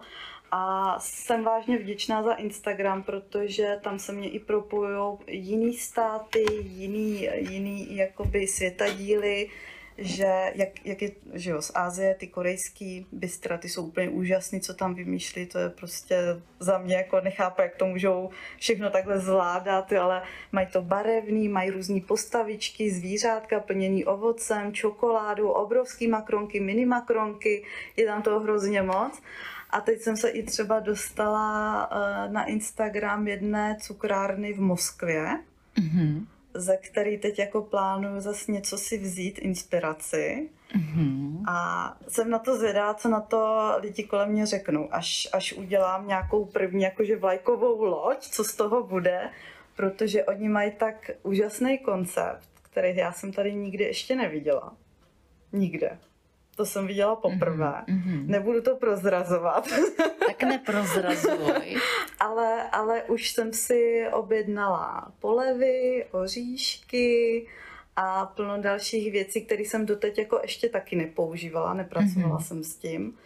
a 0.55 0.95
jsem 0.99 1.43
vážně 1.43 1.77
vděčná 1.77 2.23
za 2.23 2.33
Instagram, 2.33 3.03
protože 3.03 3.79
tam 3.83 3.99
se 3.99 4.13
mě 4.13 4.29
i 4.29 4.39
propojují 4.39 5.17
jiný 5.27 5.73
státy, 5.73 6.45
jiný, 6.61 7.29
jiný 7.35 7.95
jakoby 7.95 8.47
světadíly, 8.47 9.49
že 9.97 10.51
jak, 10.55 10.85
jak 10.85 11.01
je, 11.01 11.11
že 11.33 11.51
jo, 11.51 11.61
z 11.61 11.71
Ázie, 11.75 12.15
ty 12.15 12.27
korejský 12.27 13.05
bystra, 13.11 13.57
ty 13.57 13.69
jsou 13.69 13.83
úplně 13.83 14.09
úžasný, 14.09 14.61
co 14.61 14.73
tam 14.73 14.95
vymýšlí, 14.95 15.45
to 15.45 15.59
je 15.59 15.69
prostě 15.69 16.17
za 16.59 16.77
mě 16.77 16.95
jako 16.95 17.21
nechápu, 17.21 17.61
jak 17.61 17.75
to 17.75 17.85
můžou 17.85 18.29
všechno 18.57 18.89
takhle 18.89 19.19
zvládat, 19.19 19.93
ale 19.93 20.23
mají 20.51 20.67
to 20.67 20.81
barevný, 20.81 21.49
mají 21.49 21.69
různé 21.69 22.01
postavičky, 22.01 22.91
zvířátka 22.91 23.59
plněný 23.59 24.05
ovocem, 24.05 24.73
čokoládou, 24.73 25.47
obrovský 25.47 26.07
makronky, 26.07 26.59
mini 26.59 26.85
makronky, 26.85 27.63
je 27.97 28.05
tam 28.05 28.21
toho 28.21 28.39
hrozně 28.39 28.81
moc. 28.81 29.21
A 29.73 29.81
teď 29.81 30.01
jsem 30.01 30.17
se 30.17 30.29
i 30.29 30.43
třeba 30.43 30.79
dostala 30.79 31.89
eh, 31.91 32.31
na 32.31 32.45
Instagram 32.45 33.27
jedné 33.27 33.77
cukrárny 33.81 34.53
v 34.53 34.61
Moskvě, 34.61 35.39
mm-hmm. 35.77 36.25
ze 36.53 36.77
který 36.77 37.17
teď 37.17 37.39
jako 37.39 37.61
plánuju 37.61 38.19
zase 38.21 38.51
něco 38.51 38.77
si 38.77 38.97
vzít, 38.97 39.39
inspiraci. 39.39 40.49
Mm-hmm. 40.75 41.43
A 41.47 41.97
jsem 42.07 42.29
na 42.29 42.39
to 42.39 42.57
zvědá, 42.57 42.93
co 42.93 43.09
na 43.09 43.21
to 43.21 43.71
lidi 43.79 44.03
kolem 44.03 44.29
mě 44.29 44.45
řeknou. 44.45 44.87
Až, 44.91 45.27
až 45.33 45.53
udělám 45.53 46.07
nějakou 46.07 46.45
první 46.45 46.83
jakože 46.83 47.17
vlajkovou 47.17 47.83
loď, 47.83 48.17
co 48.19 48.43
z 48.43 48.55
toho 48.55 48.83
bude, 48.83 49.29
protože 49.75 50.23
oni 50.23 50.49
mají 50.49 50.71
tak 50.71 51.11
úžasný 51.23 51.77
koncept, 51.77 52.49
který 52.61 52.97
já 52.97 53.11
jsem 53.11 53.33
tady 53.33 53.53
nikdy 53.53 53.83
ještě 53.83 54.15
neviděla. 54.15 54.73
Nikde. 55.51 55.97
To 56.55 56.65
jsem 56.65 56.87
viděla 56.87 57.15
poprvé. 57.15 57.83
Mm-hmm. 57.87 58.25
Nebudu 58.27 58.61
to 58.61 58.75
prozrazovat. 58.75 59.67
Tak 60.27 60.43
neprozrazuj. 60.43 61.77
ale, 62.19 62.69
ale 62.69 63.03
už 63.03 63.31
jsem 63.31 63.53
si 63.53 64.05
objednala 64.11 65.11
polevy, 65.19 66.05
oříšky 66.11 67.47
a 67.95 68.25
plno 68.25 68.61
dalších 68.61 69.11
věcí, 69.11 69.45
které 69.45 69.61
jsem 69.61 69.85
doteď 69.85 70.17
jako 70.17 70.39
ještě 70.41 70.69
taky 70.69 70.95
nepoužívala, 70.95 71.73
nepracovala 71.73 72.37
mm-hmm. 72.37 72.43
jsem 72.43 72.63
s 72.63 72.75
tím. 72.75 73.17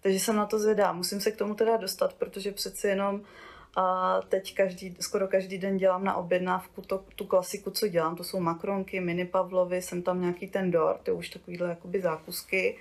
Takže 0.00 0.20
jsem 0.20 0.36
na 0.36 0.46
to 0.46 0.58
zvědá. 0.58 0.92
Musím 0.92 1.20
se 1.20 1.30
k 1.30 1.36
tomu 1.36 1.54
teda 1.54 1.76
dostat, 1.76 2.12
protože 2.12 2.52
přeci 2.52 2.86
jenom 2.86 3.22
a 3.76 4.20
teď 4.28 4.54
každý, 4.54 4.96
skoro 5.00 5.28
každý 5.28 5.58
den 5.58 5.76
dělám 5.76 6.04
na 6.04 6.14
objednávku 6.14 6.82
to, 6.82 7.04
tu 7.16 7.24
klasiku, 7.24 7.70
co 7.70 7.88
dělám. 7.88 8.16
To 8.16 8.24
jsou 8.24 8.40
makronky, 8.40 9.00
mini 9.00 9.24
pavlovy, 9.24 9.82
jsem 9.82 10.02
tam 10.02 10.20
nějaký 10.20 10.46
ten 10.46 10.70
dort, 10.70 11.00
to 11.02 11.14
už 11.14 11.28
takovýhle 11.28 11.68
jakoby 11.68 12.00
zákusky. 12.00 12.76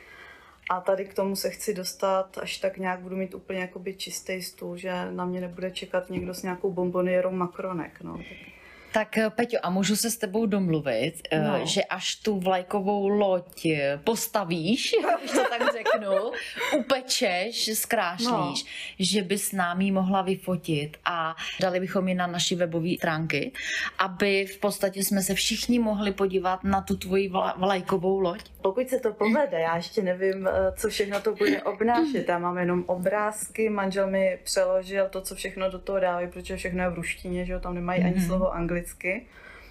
A 0.69 0.81
tady 0.81 1.05
k 1.05 1.13
tomu 1.13 1.35
se 1.35 1.49
chci 1.49 1.73
dostat, 1.73 2.37
až 2.37 2.57
tak 2.57 2.77
nějak 2.77 2.99
budu 2.99 3.15
mít 3.15 3.33
úplně 3.33 3.59
jakoby 3.59 3.93
čistý 3.93 4.41
stůl, 4.41 4.77
že 4.77 5.11
na 5.11 5.25
mě 5.25 5.41
nebude 5.41 5.71
čekat 5.71 6.09
někdo 6.09 6.33
s 6.33 6.43
nějakou 6.43 6.71
bombonierou 6.71 7.31
makronek. 7.31 8.01
No. 8.01 8.17
Tak 8.17 8.53
tak 8.93 9.17
eh, 9.17 9.29
Peťo, 9.29 9.57
a 9.63 9.69
můžu 9.69 9.95
se 9.95 10.11
s 10.11 10.17
tebou 10.17 10.45
domluvit, 10.45 11.13
eh, 11.31 11.41
no. 11.41 11.65
že 11.65 11.83
až 11.83 12.15
tu 12.15 12.39
vlajkovou 12.39 13.07
loď 13.07 13.65
eh, 13.65 13.99
postavíš, 14.03 14.95
když 15.19 15.31
to 15.31 15.43
tak 15.49 15.61
řeknu, 15.73 16.31
upečeš, 16.77 17.69
zkrášlíš, 17.73 18.63
no. 18.63 18.69
že 18.99 19.21
bys 19.21 19.51
nám 19.51 19.81
ji 19.81 19.91
mohla 19.91 20.21
vyfotit 20.21 20.97
a 21.05 21.35
dali 21.59 21.79
bychom 21.79 22.07
ji 22.07 22.15
na 22.15 22.27
naši 22.27 22.55
webové 22.55 22.95
stránky, 22.97 23.51
aby 23.99 24.45
v 24.45 24.57
podstatě 24.57 25.03
jsme 25.03 25.21
se 25.21 25.33
všichni 25.33 25.79
mohli 25.79 26.11
podívat 26.11 26.63
na 26.63 26.81
tu 26.81 26.97
tvoji 26.97 27.31
vlajkovou 27.57 28.19
loď? 28.19 28.41
Pokud 28.61 28.89
se 28.89 28.99
to 28.99 29.13
povede, 29.13 29.59
já 29.59 29.75
ještě 29.75 30.01
nevím, 30.01 30.49
co 30.75 30.89
všechno 30.89 31.21
to 31.21 31.35
bude 31.35 31.63
obnášet. 31.63 32.27
Já 32.27 32.39
mám 32.39 32.57
jenom 32.57 32.83
obrázky, 32.87 33.69
manžel 33.69 34.09
mi 34.09 34.39
přeložil 34.43 35.09
to, 35.09 35.21
co 35.21 35.35
všechno 35.35 35.71
do 35.71 35.79
toho 35.79 35.99
dávají, 35.99 36.27
protože 36.27 36.57
všechno 36.57 36.83
je 36.83 36.89
v 36.89 36.93
ruštině, 36.93 37.45
že 37.45 37.53
jo, 37.53 37.59
tam 37.59 37.75
nemají 37.75 38.01
mm-hmm. 38.01 38.05
ani 38.05 38.15
mhm. 38.15 38.25
slovo 38.25 38.53
anglicky 38.53 38.82
anglicky. 38.83 39.25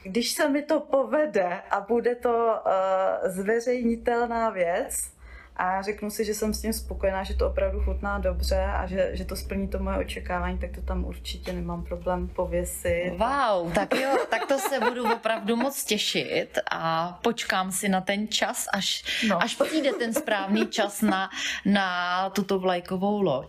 když 0.05 0.31
se 0.31 0.49
mi 0.49 0.63
to 0.63 0.81
povede 0.81 1.63
a 1.71 1.81
bude 1.81 2.15
to 2.15 2.31
uh, 2.31 3.31
zveřejnitelná 3.31 4.51
věc, 4.51 5.13
a 5.57 5.83
řeknu 5.83 6.11
si, 6.11 6.25
že 6.25 6.35
jsem 6.35 6.55
s 6.55 6.61
tím 6.61 6.73
spokojená, 6.73 7.23
že 7.25 7.35
to 7.35 7.47
opravdu 7.47 7.81
chutná 7.81 8.19
dobře 8.19 8.65
a 8.65 8.87
že, 8.87 9.11
že 9.13 9.25
to 9.25 9.37
splní 9.37 9.69
to 9.69 9.79
moje 9.79 9.99
očekávání, 9.99 10.59
tak 10.59 10.71
to 10.75 10.83
tam 10.83 11.05
určitě 11.05 11.53
nemám 11.53 11.85
problém 11.85 12.29
pověsit. 12.29 13.11
Wow, 13.11 13.73
tak 13.73 13.95
jo, 13.95 14.17
tak 14.31 14.47
to 14.47 14.59
se 14.59 14.81
budu 14.81 15.13
opravdu 15.13 15.57
moc 15.57 15.85
těšit 15.85 16.59
a 16.71 17.13
počkám 17.23 17.73
si 17.73 17.89
na 17.89 18.01
ten 18.01 18.29
čas, 18.29 18.67
až, 18.73 19.05
no. 19.29 19.43
až 19.43 19.55
přijde 19.55 19.93
ten 19.93 20.15
správný 20.15 20.67
čas 20.67 21.03
na, 21.03 21.31
na 21.65 22.31
tuto 22.31 22.59
vlajkovou 22.59 23.23
loď. 23.23 23.47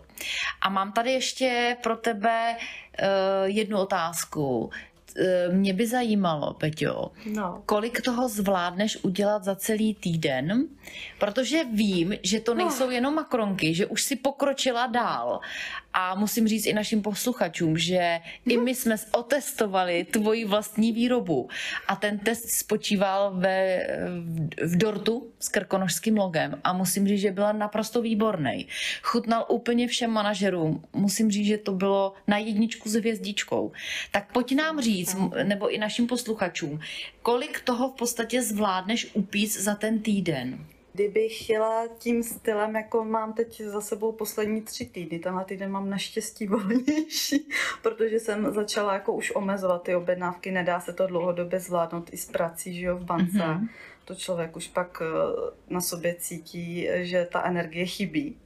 A 0.62 0.68
mám 0.68 0.92
tady 0.92 1.12
ještě 1.12 1.76
pro 1.82 1.96
tebe 1.96 2.56
uh, 2.56 3.06
jednu 3.44 3.78
otázku. 3.78 4.70
Eh, 5.16 5.48
mě 5.48 5.72
by 5.72 5.86
zajímalo, 5.86 6.54
Peťo, 6.54 7.12
no. 7.26 7.62
kolik 7.66 8.02
toho 8.02 8.28
zvládneš 8.28 8.98
udělat 9.02 9.44
za 9.44 9.54
celý 9.56 9.94
týden, 9.94 10.66
protože 11.18 11.64
vím, 11.64 12.14
že 12.22 12.40
to 12.40 12.54
nejsou 12.54 12.90
jenom 12.90 13.14
makronky, 13.14 13.74
že 13.74 13.86
už 13.86 14.02
si 14.02 14.16
pokročila 14.16 14.86
dál 14.86 15.40
a 15.94 16.14
musím 16.14 16.48
říct 16.48 16.66
i 16.66 16.72
našim 16.72 17.02
posluchačům, 17.02 17.78
že 17.78 18.20
i 18.46 18.56
my 18.56 18.74
jsme 18.74 18.96
otestovali 19.12 20.04
tvoji 20.04 20.44
vlastní 20.44 20.92
výrobu 20.92 21.48
a 21.88 21.96
ten 21.96 22.18
test 22.18 22.50
spočíval 22.50 23.34
ve, 23.36 23.86
v 24.62 24.76
dortu 24.76 25.30
s 25.38 25.48
krkonožským 25.48 26.16
logem 26.16 26.60
a 26.64 26.72
musím 26.72 27.08
říct, 27.08 27.20
že 27.20 27.32
byla 27.32 27.52
naprosto 27.52 28.02
výborný. 28.02 28.66
Chutnal 29.02 29.46
úplně 29.48 29.88
všem 29.88 30.10
manažerům. 30.10 30.84
Musím 30.92 31.30
říct, 31.30 31.46
že 31.46 31.58
to 31.58 31.72
bylo 31.72 32.12
na 32.26 32.38
jedničku 32.38 32.88
s 32.88 32.92
hvězdičkou. 32.92 33.72
Tak 34.10 34.32
pojď 34.32 34.54
nám 34.54 34.80
říct, 34.80 35.16
nebo 35.42 35.70
i 35.70 35.78
našim 35.78 36.06
posluchačům, 36.06 36.80
kolik 37.22 37.60
toho 37.60 37.88
v 37.88 37.96
podstatě 37.96 38.42
zvládneš 38.42 39.10
upíct 39.14 39.60
za 39.60 39.74
ten 39.74 39.98
týden? 40.02 40.66
Kdybych 40.94 41.44
chtěla 41.44 41.86
tím 41.98 42.22
stylem, 42.22 42.76
jako 42.76 43.04
mám 43.04 43.32
teď 43.32 43.60
za 43.60 43.80
sebou 43.80 44.12
poslední 44.12 44.62
tři 44.62 44.86
týdny, 44.86 45.18
tenhle 45.18 45.44
týden 45.44 45.70
mám 45.70 45.90
naštěstí 45.90 46.46
volnější, 46.48 47.48
protože 47.82 48.20
jsem 48.20 48.54
začala 48.54 48.94
jako 48.94 49.12
už 49.12 49.32
omezovat 49.34 49.82
ty 49.82 49.94
objednávky, 49.94 50.50
nedá 50.50 50.80
se 50.80 50.92
to 50.92 51.06
dlouhodobě 51.06 51.60
zvládnout 51.60 52.12
i 52.12 52.16
s 52.16 52.26
prací, 52.26 52.74
že 52.74 52.86
jo, 52.86 52.96
v 52.96 53.04
bance. 53.04 53.38
Mm-hmm. 53.38 53.68
To 54.04 54.14
člověk 54.14 54.56
už 54.56 54.68
pak 54.68 55.02
eh, 55.02 55.74
na 55.74 55.80
sobě 55.80 56.14
cítí, 56.18 56.88
že 56.92 57.28
ta 57.32 57.44
energie 57.44 57.86
chybí. 57.86 58.36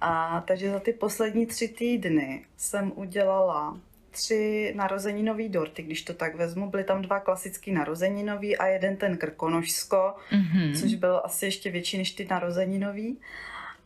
A 0.00 0.44
takže 0.46 0.70
za 0.70 0.80
ty 0.80 0.92
poslední 0.92 1.46
tři 1.46 1.68
týdny 1.68 2.46
jsem 2.56 2.92
udělala 2.96 3.80
tři 4.10 4.72
narozeninový 4.76 5.48
dorty, 5.48 5.82
když 5.82 6.02
to 6.02 6.14
tak 6.14 6.36
vezmu. 6.36 6.70
Byly 6.70 6.84
tam 6.84 7.02
dva 7.02 7.20
klasický 7.20 7.72
narozeninový 7.72 8.56
a 8.56 8.66
jeden 8.66 8.96
ten 8.96 9.16
krkonožsko, 9.16 10.14
mm-hmm. 10.30 10.80
což 10.80 10.94
byl 10.94 11.20
asi 11.24 11.44
ještě 11.44 11.70
větší 11.70 11.98
než 11.98 12.12
ty 12.12 12.26
narozeninový. 12.30 13.18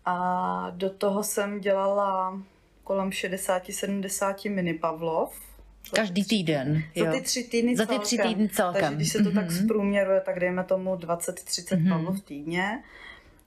A 0.05 0.71
do 0.71 0.91
toho 0.91 1.23
jsem 1.23 1.61
dělala 1.61 2.43
kolem 2.85 3.11
60-70 3.11 4.51
mini 4.51 4.75
Pavlov. 4.75 5.41
Každý 5.95 6.25
týden. 6.25 6.83
Jo. 6.95 7.05
Za 7.05 7.13
ty 7.13 7.21
tři 7.21 7.45
týdny 7.45 7.77
Za 7.77 7.87
ty 7.87 7.99
tři 7.99 8.19
týdny 8.19 8.49
celkem. 8.49 8.83
Takže 8.83 8.97
když 8.97 9.13
se 9.13 9.19
to 9.19 9.25
mm-hmm. 9.25 9.35
tak 9.35 9.45
mhm. 9.45 9.65
zprůměruje, 9.65 10.21
tak 10.21 10.41
dejme 10.41 10.65
tomu 10.65 10.95
20-30 10.95 11.77
mm-hmm. 11.77 11.89
Pavlov 11.89 12.21
týdně. 12.21 12.83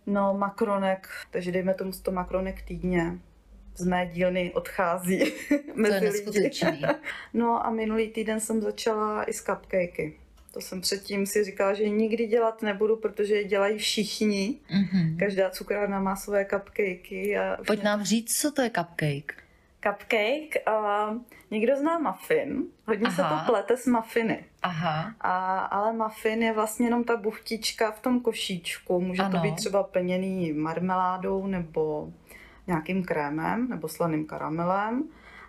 No 0.05 0.33
makronek, 0.33 1.09
takže 1.31 1.51
dejme 1.51 1.73
tomu 1.73 1.93
100 1.93 2.11
makronek 2.11 2.61
týdně 2.61 3.17
z 3.75 3.85
mé 3.85 4.09
dílny 4.13 4.51
odchází 4.53 5.33
mezi 5.75 6.09
lidi. 6.09 6.51
No 7.33 7.65
a 7.65 7.69
minulý 7.69 8.07
týden 8.07 8.39
jsem 8.39 8.61
začala 8.61 9.23
i 9.23 9.33
s 9.33 9.43
cupcakey. 9.43 10.13
To 10.53 10.61
jsem 10.61 10.81
předtím 10.81 11.25
si 11.25 11.43
říkala, 11.43 11.73
že 11.73 11.89
nikdy 11.89 12.27
dělat 12.27 12.61
nebudu, 12.61 12.95
protože 12.95 13.35
je 13.35 13.43
dělají 13.43 13.77
všichni. 13.77 14.59
Mm-hmm. 14.69 15.17
Každá 15.19 15.49
cukrárna 15.49 15.99
má 15.99 16.15
své 16.15 16.45
cupcakey. 16.45 17.37
A 17.37 17.57
Pojď 17.67 17.83
nám 17.83 18.03
říct, 18.03 18.41
co 18.41 18.51
to 18.51 18.61
je 18.61 18.69
cupcake. 18.69 19.43
Cupcake, 19.83 20.55
uh, 20.67 21.17
někdo 21.51 21.75
zná 21.75 21.99
muffin, 21.99 22.63
hodně 22.87 23.07
Aha. 23.07 23.15
se 23.15 23.45
to 23.45 23.51
plete 23.51 23.77
s 23.77 23.85
muffiny. 23.85 24.45
Aha. 24.63 25.13
A, 25.21 25.59
ale 25.59 25.93
muffin 25.93 26.43
je 26.43 26.53
vlastně 26.53 26.87
jenom 26.87 27.03
ta 27.03 27.17
buchtička 27.17 27.91
v 27.91 27.99
tom 27.99 28.19
košíčku. 28.19 29.01
Může 29.01 29.21
ano. 29.21 29.31
to 29.31 29.43
být 29.43 29.55
třeba 29.55 29.83
plněný 29.83 30.53
marmeládou 30.53 31.47
nebo 31.47 32.13
nějakým 32.67 33.03
krémem 33.03 33.69
nebo 33.69 33.87
slaným 33.87 34.25
karamelem. 34.25 35.03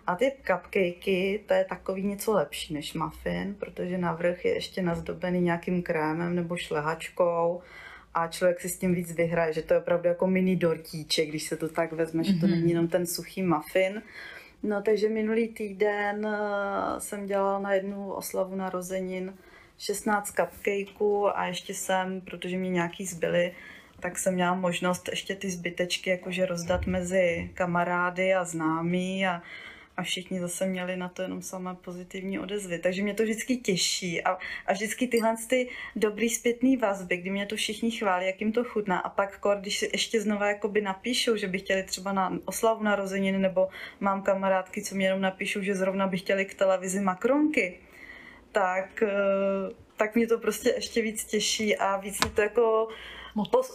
A 0.07 0.15
ty 0.15 0.31
cupcakey, 0.47 1.39
to 1.45 1.53
je 1.53 1.65
takový 1.65 2.03
něco 2.03 2.33
lepší 2.33 2.73
než 2.73 2.93
muffin, 2.93 3.55
protože 3.59 3.97
navrch 3.97 4.45
je 4.45 4.53
ještě 4.53 4.81
nazdobený 4.81 5.41
nějakým 5.41 5.83
krémem 5.83 6.35
nebo 6.35 6.57
šlehačkou 6.57 7.61
a 8.13 8.27
člověk 8.27 8.61
si 8.61 8.69
s 8.69 8.77
tím 8.77 8.95
víc 8.95 9.11
vyhraje, 9.11 9.53
že 9.53 9.61
to 9.61 9.73
je 9.73 9.79
opravdu 9.79 10.07
jako 10.07 10.27
mini 10.27 10.55
dortíček, 10.55 11.29
když 11.29 11.43
se 11.43 11.57
to 11.57 11.69
tak 11.69 11.91
vezme, 11.91 12.23
mm-hmm. 12.23 12.33
že 12.33 12.39
to 12.39 12.47
mhm. 12.47 12.55
není 12.55 12.69
jenom 12.69 12.87
ten 12.87 13.05
suchý 13.05 13.43
muffin. 13.43 14.01
No 14.63 14.81
takže 14.81 15.09
minulý 15.09 15.47
týden 15.47 16.25
eh, 16.25 16.99
jsem 16.99 17.25
dělala 17.25 17.59
na 17.59 17.73
jednu 17.73 18.11
oslavu 18.11 18.55
narozenin 18.55 19.33
16 19.77 20.27
cupcakeů 20.27 21.27
a 21.27 21.45
ještě 21.45 21.73
jsem, 21.73 22.21
protože 22.21 22.57
mi 22.57 22.69
nějaký 22.69 23.05
zbyly, 23.05 23.53
tak 23.99 24.17
jsem 24.17 24.33
měla 24.33 24.55
možnost 24.55 25.09
ještě 25.09 25.35
ty 25.35 25.49
zbytečky 25.49 26.09
jakože 26.09 26.45
rozdat 26.45 26.85
mezi 26.85 27.49
kamarády 27.53 28.33
a 28.33 28.45
známí 28.45 29.27
a, 29.27 29.41
a 29.97 30.03
všichni 30.03 30.39
zase 30.39 30.65
měli 30.65 30.97
na 30.97 31.09
to 31.09 31.21
jenom 31.21 31.41
samé 31.41 31.75
pozitivní 31.75 32.39
odezvy. 32.39 32.79
Takže 32.79 33.03
mě 33.03 33.13
to 33.13 33.23
vždycky 33.23 33.57
těší 33.57 34.23
a, 34.23 34.37
a 34.65 34.73
vždycky 34.73 35.07
tyhle 35.07 35.35
ty 35.49 35.69
dobrý 35.95 36.29
zpětný 36.29 36.77
vazby, 36.77 37.17
kdy 37.17 37.29
mě 37.29 37.45
to 37.45 37.55
všichni 37.55 37.91
chválí, 37.91 38.25
jak 38.25 38.41
jim 38.41 38.51
to 38.51 38.63
chutná 38.63 38.99
a 38.99 39.09
pak 39.09 39.39
kor, 39.39 39.57
když 39.57 39.81
ještě 39.81 40.21
znova 40.21 40.47
jakoby 40.47 40.81
napíšou, 40.81 41.35
že 41.35 41.47
by 41.47 41.59
chtěli 41.59 41.83
třeba 41.83 42.13
na 42.13 42.39
oslavu 42.45 42.83
narozenin 42.83 43.41
nebo 43.41 43.69
mám 43.99 44.21
kamarádky, 44.21 44.81
co 44.81 44.95
mě 44.95 45.05
jenom 45.05 45.21
napíšou, 45.21 45.61
že 45.61 45.75
zrovna 45.75 46.07
by 46.07 46.17
chtěli 46.17 46.45
k 46.45 46.53
televizi 46.53 46.99
makronky, 46.99 47.79
tak, 48.51 49.03
eh, 49.03 49.73
tak 49.97 50.15
mě 50.15 50.27
to 50.27 50.39
prostě 50.39 50.69
ještě 50.75 51.01
víc 51.01 51.25
těší 51.25 51.77
a 51.77 51.97
víc 51.97 52.19
mě 52.23 52.31
to 52.31 52.41
jako 52.41 52.87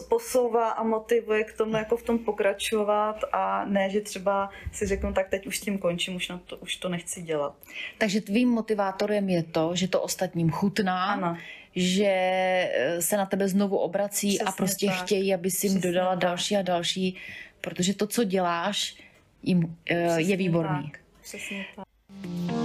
posouvá 0.08 0.70
a 0.70 0.82
motivuje 0.82 1.44
k 1.44 1.56
tomu 1.56 1.76
jako 1.76 1.96
v 1.96 2.02
tom 2.02 2.18
pokračovat 2.18 3.16
a 3.32 3.64
ne, 3.64 3.90
že 3.90 4.00
třeba 4.00 4.50
si 4.72 4.86
řeknu, 4.86 5.12
tak 5.12 5.28
teď 5.28 5.46
už 5.46 5.58
s 5.58 5.60
tím 5.60 5.78
končím, 5.78 6.16
už, 6.16 6.28
na 6.28 6.38
to, 6.38 6.56
už 6.56 6.76
to 6.76 6.88
nechci 6.88 7.22
dělat. 7.22 7.54
Takže 7.98 8.20
tvým 8.20 8.48
motivátorem 8.48 9.28
je 9.28 9.42
to, 9.42 9.70
že 9.74 9.88
to 9.88 10.02
ostatním 10.02 10.50
chutná, 10.50 11.04
ano. 11.04 11.36
že 11.76 12.06
eh, 12.06 13.02
se 13.02 13.16
na 13.16 13.26
tebe 13.26 13.48
znovu 13.48 13.78
obrací 13.78 14.28
Přesně 14.28 14.44
a 14.44 14.52
prostě 14.52 14.86
tak. 14.86 15.02
chtějí, 15.02 15.34
aby 15.34 15.50
si 15.50 15.66
jim 15.66 15.80
dodala 15.80 16.10
tak. 16.10 16.18
další 16.18 16.56
a 16.56 16.62
další, 16.62 17.16
protože 17.60 17.94
to, 17.94 18.06
co 18.06 18.24
děláš, 18.24 18.96
jim 19.42 19.64
uh, 19.64 20.16
je 20.16 20.36
výborný. 20.36 20.90
Tak. 20.90 21.00
Přesně 21.22 21.64
tak. 21.76 22.61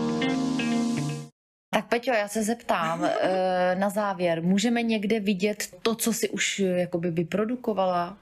Tak 1.69 1.87
Peťo, 1.87 2.11
já 2.11 2.27
se 2.27 2.43
zeptám 2.43 3.05
eh, 3.21 3.75
na 3.75 3.89
závěr. 3.89 4.43
Můžeme 4.43 4.83
někde 4.83 5.19
vidět 5.19 5.75
to, 5.81 5.95
co 5.95 6.13
si 6.13 6.29
už 6.29 6.59
eh, 6.59 6.63
jakoby 6.63 7.11
vyprodukovala? 7.11 8.17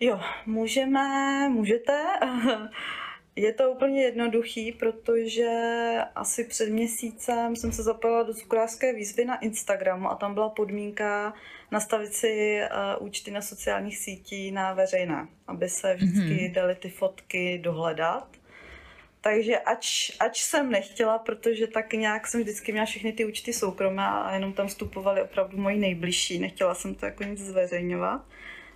Jo, 0.00 0.20
můžeme, 0.46 1.48
můžete. 1.48 2.02
Je 3.36 3.52
to 3.52 3.70
úplně 3.70 4.02
jednoduchý, 4.02 4.72
protože 4.72 5.48
asi 6.14 6.44
před 6.44 6.70
měsícem 6.70 7.56
jsem 7.56 7.72
se 7.72 7.82
zapojila 7.82 8.22
do 8.22 8.34
cukrářské 8.34 8.92
výzvy 8.92 9.24
na 9.24 9.38
Instagramu 9.38 10.10
a 10.10 10.14
tam 10.14 10.34
byla 10.34 10.48
podmínka 10.48 11.34
nastavit 11.70 12.14
si 12.14 12.60
uh, 12.98 13.06
účty 13.06 13.30
na 13.30 13.40
sociálních 13.40 13.98
sítích 13.98 14.52
na 14.52 14.72
veřejné, 14.74 15.28
aby 15.46 15.68
se 15.68 15.94
vždycky 15.94 16.18
mm-hmm. 16.18 16.52
daly 16.52 16.74
ty 16.74 16.88
fotky 16.90 17.58
dohledat. 17.58 18.36
Takže 19.22 19.58
ač, 19.58 20.10
ač 20.20 20.42
jsem 20.42 20.70
nechtěla, 20.70 21.18
protože 21.18 21.66
tak 21.66 21.92
nějak 21.92 22.26
jsem 22.26 22.40
vždycky 22.40 22.72
měla 22.72 22.86
všechny 22.86 23.12
ty 23.12 23.24
účty 23.24 23.52
soukromé 23.52 24.06
a 24.06 24.34
jenom 24.34 24.52
tam 24.52 24.66
vstupovali 24.66 25.22
opravdu 25.22 25.58
moji 25.58 25.78
nejbližší, 25.78 26.38
nechtěla 26.38 26.74
jsem 26.74 26.94
to 26.94 27.06
jako 27.06 27.24
nic 27.24 27.40
zveřejňovat, 27.40 28.22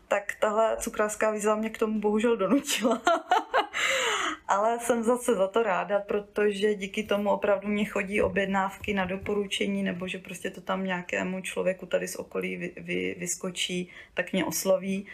tak 0.08 0.34
tahle 0.40 0.76
cukrářská 0.76 1.30
výzva 1.30 1.54
mě 1.54 1.70
k 1.70 1.78
tomu 1.78 2.00
bohužel 2.00 2.36
donutila. 2.36 3.02
Ale 4.48 4.78
jsem 4.78 5.02
zase 5.02 5.34
za 5.34 5.48
to 5.48 5.62
ráda, 5.62 5.98
protože 6.00 6.74
díky 6.74 7.02
tomu 7.02 7.30
opravdu 7.30 7.68
mě 7.68 7.84
chodí 7.84 8.22
objednávky 8.22 8.94
na 8.94 9.04
doporučení, 9.04 9.82
nebo 9.82 10.08
že 10.08 10.18
prostě 10.18 10.50
to 10.50 10.60
tam 10.60 10.84
nějakému 10.84 11.40
člověku 11.40 11.86
tady 11.86 12.08
z 12.08 12.16
okolí 12.16 12.56
vy, 12.56 12.72
vy, 12.76 13.16
vyskočí, 13.18 13.90
tak 14.14 14.32
mě 14.32 14.44
osloví 14.44 15.06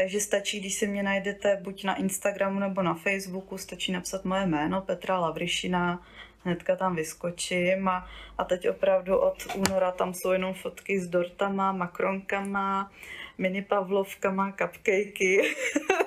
takže 0.00 0.20
stačí, 0.20 0.60
když 0.60 0.74
si 0.74 0.86
mě 0.86 1.02
najdete 1.02 1.56
buď 1.62 1.84
na 1.84 1.94
Instagramu 1.94 2.60
nebo 2.60 2.82
na 2.82 2.94
Facebooku, 2.94 3.58
stačí 3.58 3.92
napsat 3.92 4.24
moje 4.24 4.46
jméno 4.46 4.80
Petra 4.80 5.18
Lavrišina, 5.18 6.02
hnedka 6.44 6.76
tam 6.76 6.96
vyskočím. 6.96 7.88
A, 7.88 8.08
a 8.38 8.44
teď 8.44 8.68
opravdu 8.68 9.18
od 9.18 9.46
února 9.54 9.92
tam 9.92 10.14
jsou 10.14 10.30
jenom 10.30 10.54
fotky 10.54 11.00
s 11.00 11.08
dortama, 11.08 11.72
makronkama, 11.72 12.90
mini 13.40 13.62
pavlovkama, 13.62 14.52
cupcakey. 14.52 15.54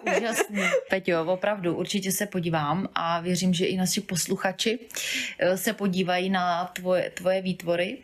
Úžasný. 0.17 0.61
Peťo, 0.89 1.25
opravdu, 1.25 1.75
určitě 1.75 2.11
se 2.11 2.25
podívám 2.25 2.87
a 2.95 3.19
věřím, 3.19 3.53
že 3.53 3.65
i 3.65 3.77
naši 3.77 4.01
posluchači 4.01 4.79
eh, 5.39 5.57
se 5.57 5.73
podívají 5.73 6.29
na 6.29 6.65
tvoje, 6.65 7.09
tvoje 7.09 7.41
výtvory. 7.41 7.97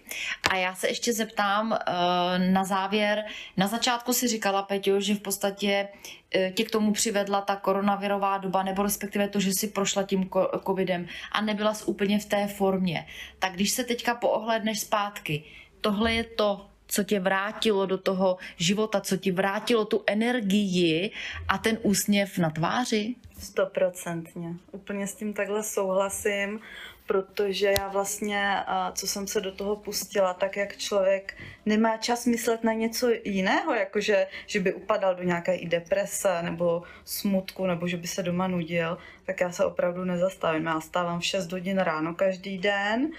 A 0.51 0.55
já 0.55 0.75
se 0.75 0.87
ještě 0.87 1.13
zeptám 1.13 1.73
eh, 1.73 1.91
na 2.39 2.63
závěr. 2.63 3.25
Na 3.57 3.67
začátku 3.67 4.13
si 4.13 4.27
říkala, 4.27 4.63
Peťo, 4.63 5.01
že 5.01 5.15
v 5.15 5.19
podstatě 5.19 5.87
eh, 6.35 6.51
tě 6.51 6.63
k 6.63 6.71
tomu 6.71 6.91
přivedla 6.91 7.41
ta 7.41 7.55
koronavirová 7.55 8.37
doba, 8.37 8.63
nebo 8.63 8.83
respektive 8.83 9.27
to, 9.27 9.39
že 9.39 9.53
si 9.53 9.67
prošla 9.67 10.03
tím 10.03 10.29
covidem 10.65 11.07
a 11.31 11.41
nebyla 11.41 11.73
jsi 11.73 11.85
úplně 11.85 12.19
v 12.19 12.25
té 12.25 12.47
formě. 12.47 13.05
Tak 13.39 13.53
když 13.53 13.71
se 13.71 13.83
teďka 13.83 14.15
poohledneš 14.15 14.79
zpátky, 14.79 15.43
tohle 15.81 16.13
je 16.13 16.23
to, 16.23 16.69
co 16.91 17.04
tě 17.04 17.19
vrátilo 17.19 17.86
do 17.86 17.97
toho 17.97 18.38
života, 18.58 19.02
co 19.02 19.17
ti 19.17 19.32
vrátilo 19.32 19.86
tu 19.86 20.04
energii 20.08 21.12
a 21.47 21.58
ten 21.58 21.78
úsměv 21.82 22.38
na 22.38 22.49
tváři? 22.49 23.15
Stoprocentně. 23.39 24.54
Úplně 24.71 25.08
s 25.08 25.15
tím 25.15 25.34
takhle 25.34 25.63
souhlasím, 25.63 26.60
protože 27.06 27.73
já 27.80 27.88
vlastně, 27.88 28.56
co 28.93 29.08
jsem 29.08 29.28
se 29.28 29.41
do 29.41 29.52
toho 29.52 29.75
pustila, 29.75 30.34
tak 30.34 30.58
jak 30.58 30.78
člověk 30.78 31.38
nemá 31.65 31.97
čas 31.97 32.25
myslet 32.25 32.63
na 32.63 32.73
něco 32.73 33.10
jiného, 33.23 33.73
jakože 33.73 34.28
že 34.47 34.60
by 34.60 34.73
upadal 34.73 35.15
do 35.15 35.23
nějaké 35.23 35.56
i 35.56 35.67
deprese 35.67 36.41
nebo 36.41 36.84
smutku, 37.06 37.65
nebo 37.65 37.88
že 37.88 37.97
by 37.97 38.08
se 38.08 38.23
doma 38.23 38.47
nudil, 38.47 38.97
tak 39.25 39.41
já 39.41 39.52
se 39.52 39.65
opravdu 39.65 40.04
nezastavím. 40.04 40.65
Já 40.65 40.82
stávám 40.82 41.19
v 41.19 41.25
6 41.25 41.52
hodin 41.52 41.78
ráno 41.78 42.15
každý 42.15 42.58
den, 42.58 43.12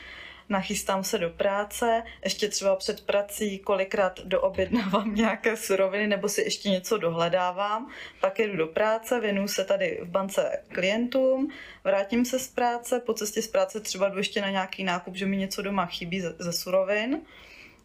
nachystám 0.50 1.04
se 1.04 1.18
do 1.18 1.30
práce, 1.30 2.02
ještě 2.24 2.48
třeba 2.48 2.76
před 2.76 3.00
prací 3.06 3.58
kolikrát 3.58 4.20
doobjednávám 4.24 5.14
nějaké 5.14 5.56
suroviny 5.56 6.06
nebo 6.06 6.28
si 6.28 6.42
ještě 6.42 6.70
něco 6.70 6.98
dohledávám, 6.98 7.90
pak 8.20 8.38
jedu 8.38 8.56
do 8.56 8.66
práce, 8.66 9.20
věnuju 9.20 9.48
se 9.48 9.64
tady 9.64 10.00
v 10.02 10.08
bance 10.08 10.62
klientům, 10.68 11.52
vrátím 11.84 12.24
se 12.24 12.38
z 12.38 12.48
práce, 12.48 13.00
po 13.00 13.14
cestě 13.14 13.42
z 13.42 13.48
práce 13.48 13.80
třeba 13.80 14.08
jdu 14.08 14.18
ještě 14.18 14.40
na 14.40 14.50
nějaký 14.50 14.84
nákup, 14.84 15.16
že 15.16 15.26
mi 15.26 15.36
něco 15.36 15.62
doma 15.62 15.86
chybí 15.86 16.20
ze, 16.20 16.34
ze 16.38 16.52
surovin, 16.52 17.20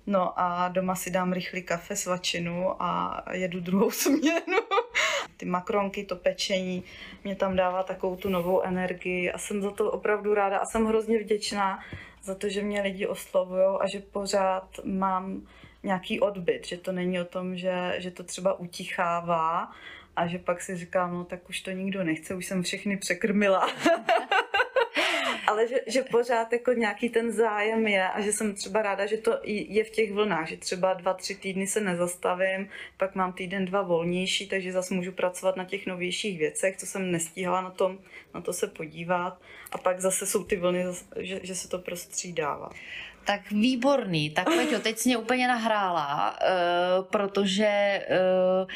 No 0.08 0.39
a 0.39 0.67
doma 0.67 0.95
si 0.95 1.12
dám 1.12 1.34
rychlý 1.34 1.63
kafe, 1.63 1.95
svačinu 1.95 2.84
a 2.84 3.23
jedu 3.32 3.60
druhou 3.60 3.91
směnu. 4.01 4.58
Ty 5.38 5.45
makronky, 5.45 6.04
to 6.04 6.15
pečení 6.15 6.84
mě 7.23 7.36
tam 7.36 7.56
dává 7.56 7.84
takovou 7.84 8.15
tu 8.15 8.30
novou 8.30 8.62
energii 8.62 9.32
a 9.32 9.38
jsem 9.38 9.62
za 9.62 9.71
to 9.71 9.91
opravdu 9.91 10.34
ráda 10.34 10.58
a 10.58 10.65
jsem 10.65 10.86
hrozně 10.86 11.19
vděčná 11.19 11.80
za 12.25 12.35
to, 12.35 12.49
že 12.49 12.61
mě 12.61 12.81
lidi 12.81 13.07
oslovují 13.07 13.77
a 13.79 13.88
že 13.88 13.99
pořád 13.99 14.79
mám 14.83 15.47
nějaký 15.83 16.19
odbyt, 16.19 16.67
že 16.67 16.77
to 16.77 16.91
není 16.91 17.19
o 17.19 17.25
tom, 17.25 17.57
že, 17.57 17.95
že 17.97 18.11
to 18.11 18.23
třeba 18.23 18.59
utichává 18.59 19.71
a 20.15 20.27
že 20.27 20.39
pak 20.39 20.61
si 20.61 20.77
říkám, 20.77 21.13
no 21.13 21.25
tak 21.25 21.49
už 21.49 21.61
to 21.61 21.71
nikdo 21.71 22.03
nechce, 22.03 22.35
už 22.35 22.45
jsem 22.45 22.63
všechny 22.63 22.97
překrmila. 22.97 23.69
ale 25.47 25.67
že, 25.67 25.81
že 25.88 26.01
pořád 26.01 26.53
jako 26.53 26.73
nějaký 26.73 27.10
ten 27.10 27.31
zájem 27.31 27.88
je 27.88 28.08
a 28.08 28.21
že 28.21 28.34
jsem 28.34 28.55
třeba 28.55 28.81
ráda, 28.81 29.05
že 29.05 29.17
to 29.17 29.39
je 29.43 29.84
v 29.84 29.89
těch 29.89 30.13
vlnách, 30.13 30.47
že 30.47 30.58
třeba 30.58 30.93
dva, 30.93 31.13
tři 31.13 31.36
týdny 31.36 31.67
se 31.67 31.81
nezastavím, 31.81 32.69
pak 32.97 33.15
mám 33.15 33.34
týden, 33.34 33.65
dva 33.65 33.81
volnější, 33.81 34.47
takže 34.47 34.71
zase 34.71 34.93
můžu 34.93 35.12
pracovat 35.12 35.55
na 35.55 35.65
těch 35.65 35.86
novějších 35.86 36.39
věcech, 36.39 36.77
co 36.77 36.86
jsem 36.86 37.12
nestíhala 37.12 37.62
na 37.62 37.71
tom, 37.71 37.99
na 38.34 38.41
to 38.41 38.53
se 38.53 38.67
podívat 38.67 39.41
a 39.71 39.77
pak 39.77 39.99
zase 39.99 40.25
jsou 40.25 40.43
ty 40.43 40.55
vlny, 40.55 40.84
že, 41.19 41.39
že 41.43 41.55
se 41.55 41.67
to 41.67 41.79
prostřídává. 41.79 42.69
Tak 43.25 43.51
výborný. 43.51 44.29
Tak 44.29 44.45
Peťo, 44.45 44.79
teď 44.79 44.97
jsi 44.97 45.10
mě 45.10 45.17
úplně 45.17 45.47
nahrála, 45.47 46.39
uh, 46.41 47.05
protože 47.05 48.01
uh, 48.62 48.67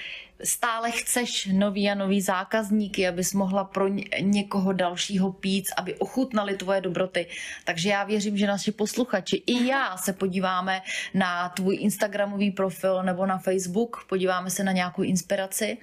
stále 0.44 0.92
chceš 0.92 1.50
nový 1.52 1.90
a 1.90 1.96
nový 1.96 2.22
zákazníky, 2.22 3.08
abys 3.08 3.34
mohla 3.34 3.64
pro 3.64 3.88
někoho 4.20 4.74
dalšího 4.74 5.32
pít, 5.32 5.66
aby 5.78 5.96
ochutnali 5.96 6.58
tvoje 6.58 6.82
dobroty. 6.82 7.28
Takže 7.66 7.90
já 7.90 8.04
věřím, 8.04 8.38
že 8.38 8.48
naši 8.48 8.72
posluchači 8.72 9.44
i 9.46 9.68
já 9.68 9.98
se 9.98 10.14
podíváme 10.14 10.82
na 11.14 11.50
tvůj 11.50 11.78
Instagramový 11.80 12.52
profil 12.52 13.04
nebo 13.04 13.26
na 13.26 13.38
Facebook, 13.38 14.06
podíváme 14.10 14.50
se 14.50 14.64
na 14.64 14.72
nějakou 14.72 15.02
inspiraci 15.02 15.78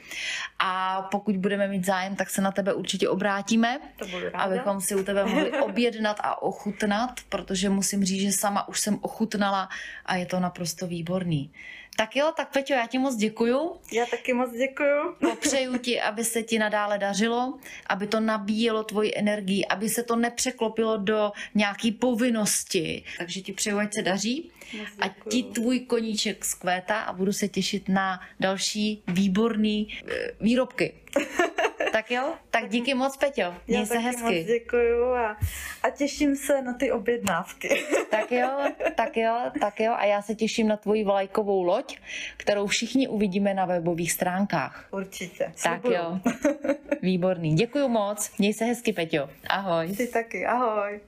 a 0.58 1.02
pokud 1.10 1.36
budeme 1.36 1.68
mít 1.68 1.86
zájem, 1.86 2.16
tak 2.16 2.30
se 2.30 2.42
na 2.42 2.52
tebe 2.52 2.74
určitě 2.74 3.08
obrátíme, 3.08 3.80
abychom 4.34 4.80
si 4.80 4.94
u 4.94 5.04
tebe 5.04 5.24
mohli 5.24 5.50
objednat 5.60 6.16
a 6.20 6.42
ochutnat, 6.42 7.20
protože 7.28 7.70
musím 7.70 8.04
říct, 8.04 8.20
že 8.20 8.32
sama 8.32 8.68
už 8.68 8.80
jsem 8.80 8.98
ochutnala 9.02 9.68
a 10.06 10.16
je 10.16 10.26
to 10.26 10.40
naprosto 10.40 10.86
výborný. 10.86 11.50
Tak 11.96 12.16
jo, 12.16 12.32
tak 12.36 12.52
Peťo, 12.52 12.74
já 12.74 12.86
ti 12.86 12.98
moc 12.98 13.16
děkuju. 13.16 13.76
Já 13.92 14.06
taky 14.06 14.32
moc 14.32 14.45
děkuju. 14.52 15.14
Popřeju 15.20 15.78
ti, 15.78 16.00
aby 16.00 16.24
se 16.24 16.42
ti 16.42 16.58
nadále 16.58 16.98
dařilo, 16.98 17.58
aby 17.86 18.06
to 18.06 18.20
nabíjelo 18.20 18.84
tvoji 18.84 19.12
energii, 19.16 19.66
aby 19.66 19.88
se 19.88 20.02
to 20.02 20.16
nepřeklopilo 20.16 20.96
do 20.96 21.32
nějaký 21.54 21.92
povinnosti. 21.92 23.04
Takže 23.18 23.40
ti 23.40 23.52
přeju, 23.52 23.78
ať 23.78 23.94
se 23.94 24.02
daří. 24.02 24.50
A 25.00 25.08
ti 25.30 25.42
tvůj 25.42 25.80
koníček 25.80 26.44
zkvétá 26.44 27.00
a 27.00 27.12
budu 27.12 27.32
se 27.32 27.48
těšit 27.48 27.88
na 27.88 28.20
další 28.40 29.02
výborný 29.08 29.98
eh, 30.08 30.30
výrobky. 30.40 30.94
Tak 32.06 32.10
jo, 32.10 32.34
tak 32.50 32.68
díky 32.68 32.94
moc, 32.94 33.16
Peťo. 33.16 33.54
Měj 33.66 33.80
Já 33.80 33.86
se 33.86 33.98
hezky. 33.98 34.22
moc 34.22 34.46
děkuju 34.46 35.04
a, 35.04 35.36
a 35.82 35.90
těším 35.90 36.36
se 36.36 36.62
na 36.62 36.72
ty 36.72 36.92
objednávky. 36.92 37.68
Tak 38.10 38.32
jo, 38.32 38.48
tak 38.94 39.16
jo, 39.16 39.36
tak 39.60 39.80
jo. 39.80 39.92
A 39.96 40.04
já 40.04 40.22
se 40.22 40.34
těším 40.34 40.68
na 40.68 40.76
tvoji 40.76 41.04
vlajkovou 41.04 41.62
loď, 41.62 41.98
kterou 42.36 42.66
všichni 42.66 43.08
uvidíme 43.08 43.54
na 43.54 43.64
webových 43.64 44.12
stránkách. 44.12 44.88
Určitě. 44.90 45.52
Tak 45.62 45.84
jo. 45.84 46.20
Výborný. 47.02 47.54
Děkuju 47.54 47.88
moc. 47.88 48.30
Měj 48.38 48.52
se 48.52 48.64
hezky, 48.64 48.92
Peťo. 48.92 49.30
Ahoj. 49.48 49.96
Ty 49.96 50.06
taky. 50.06 50.46
Ahoj. 50.46 51.00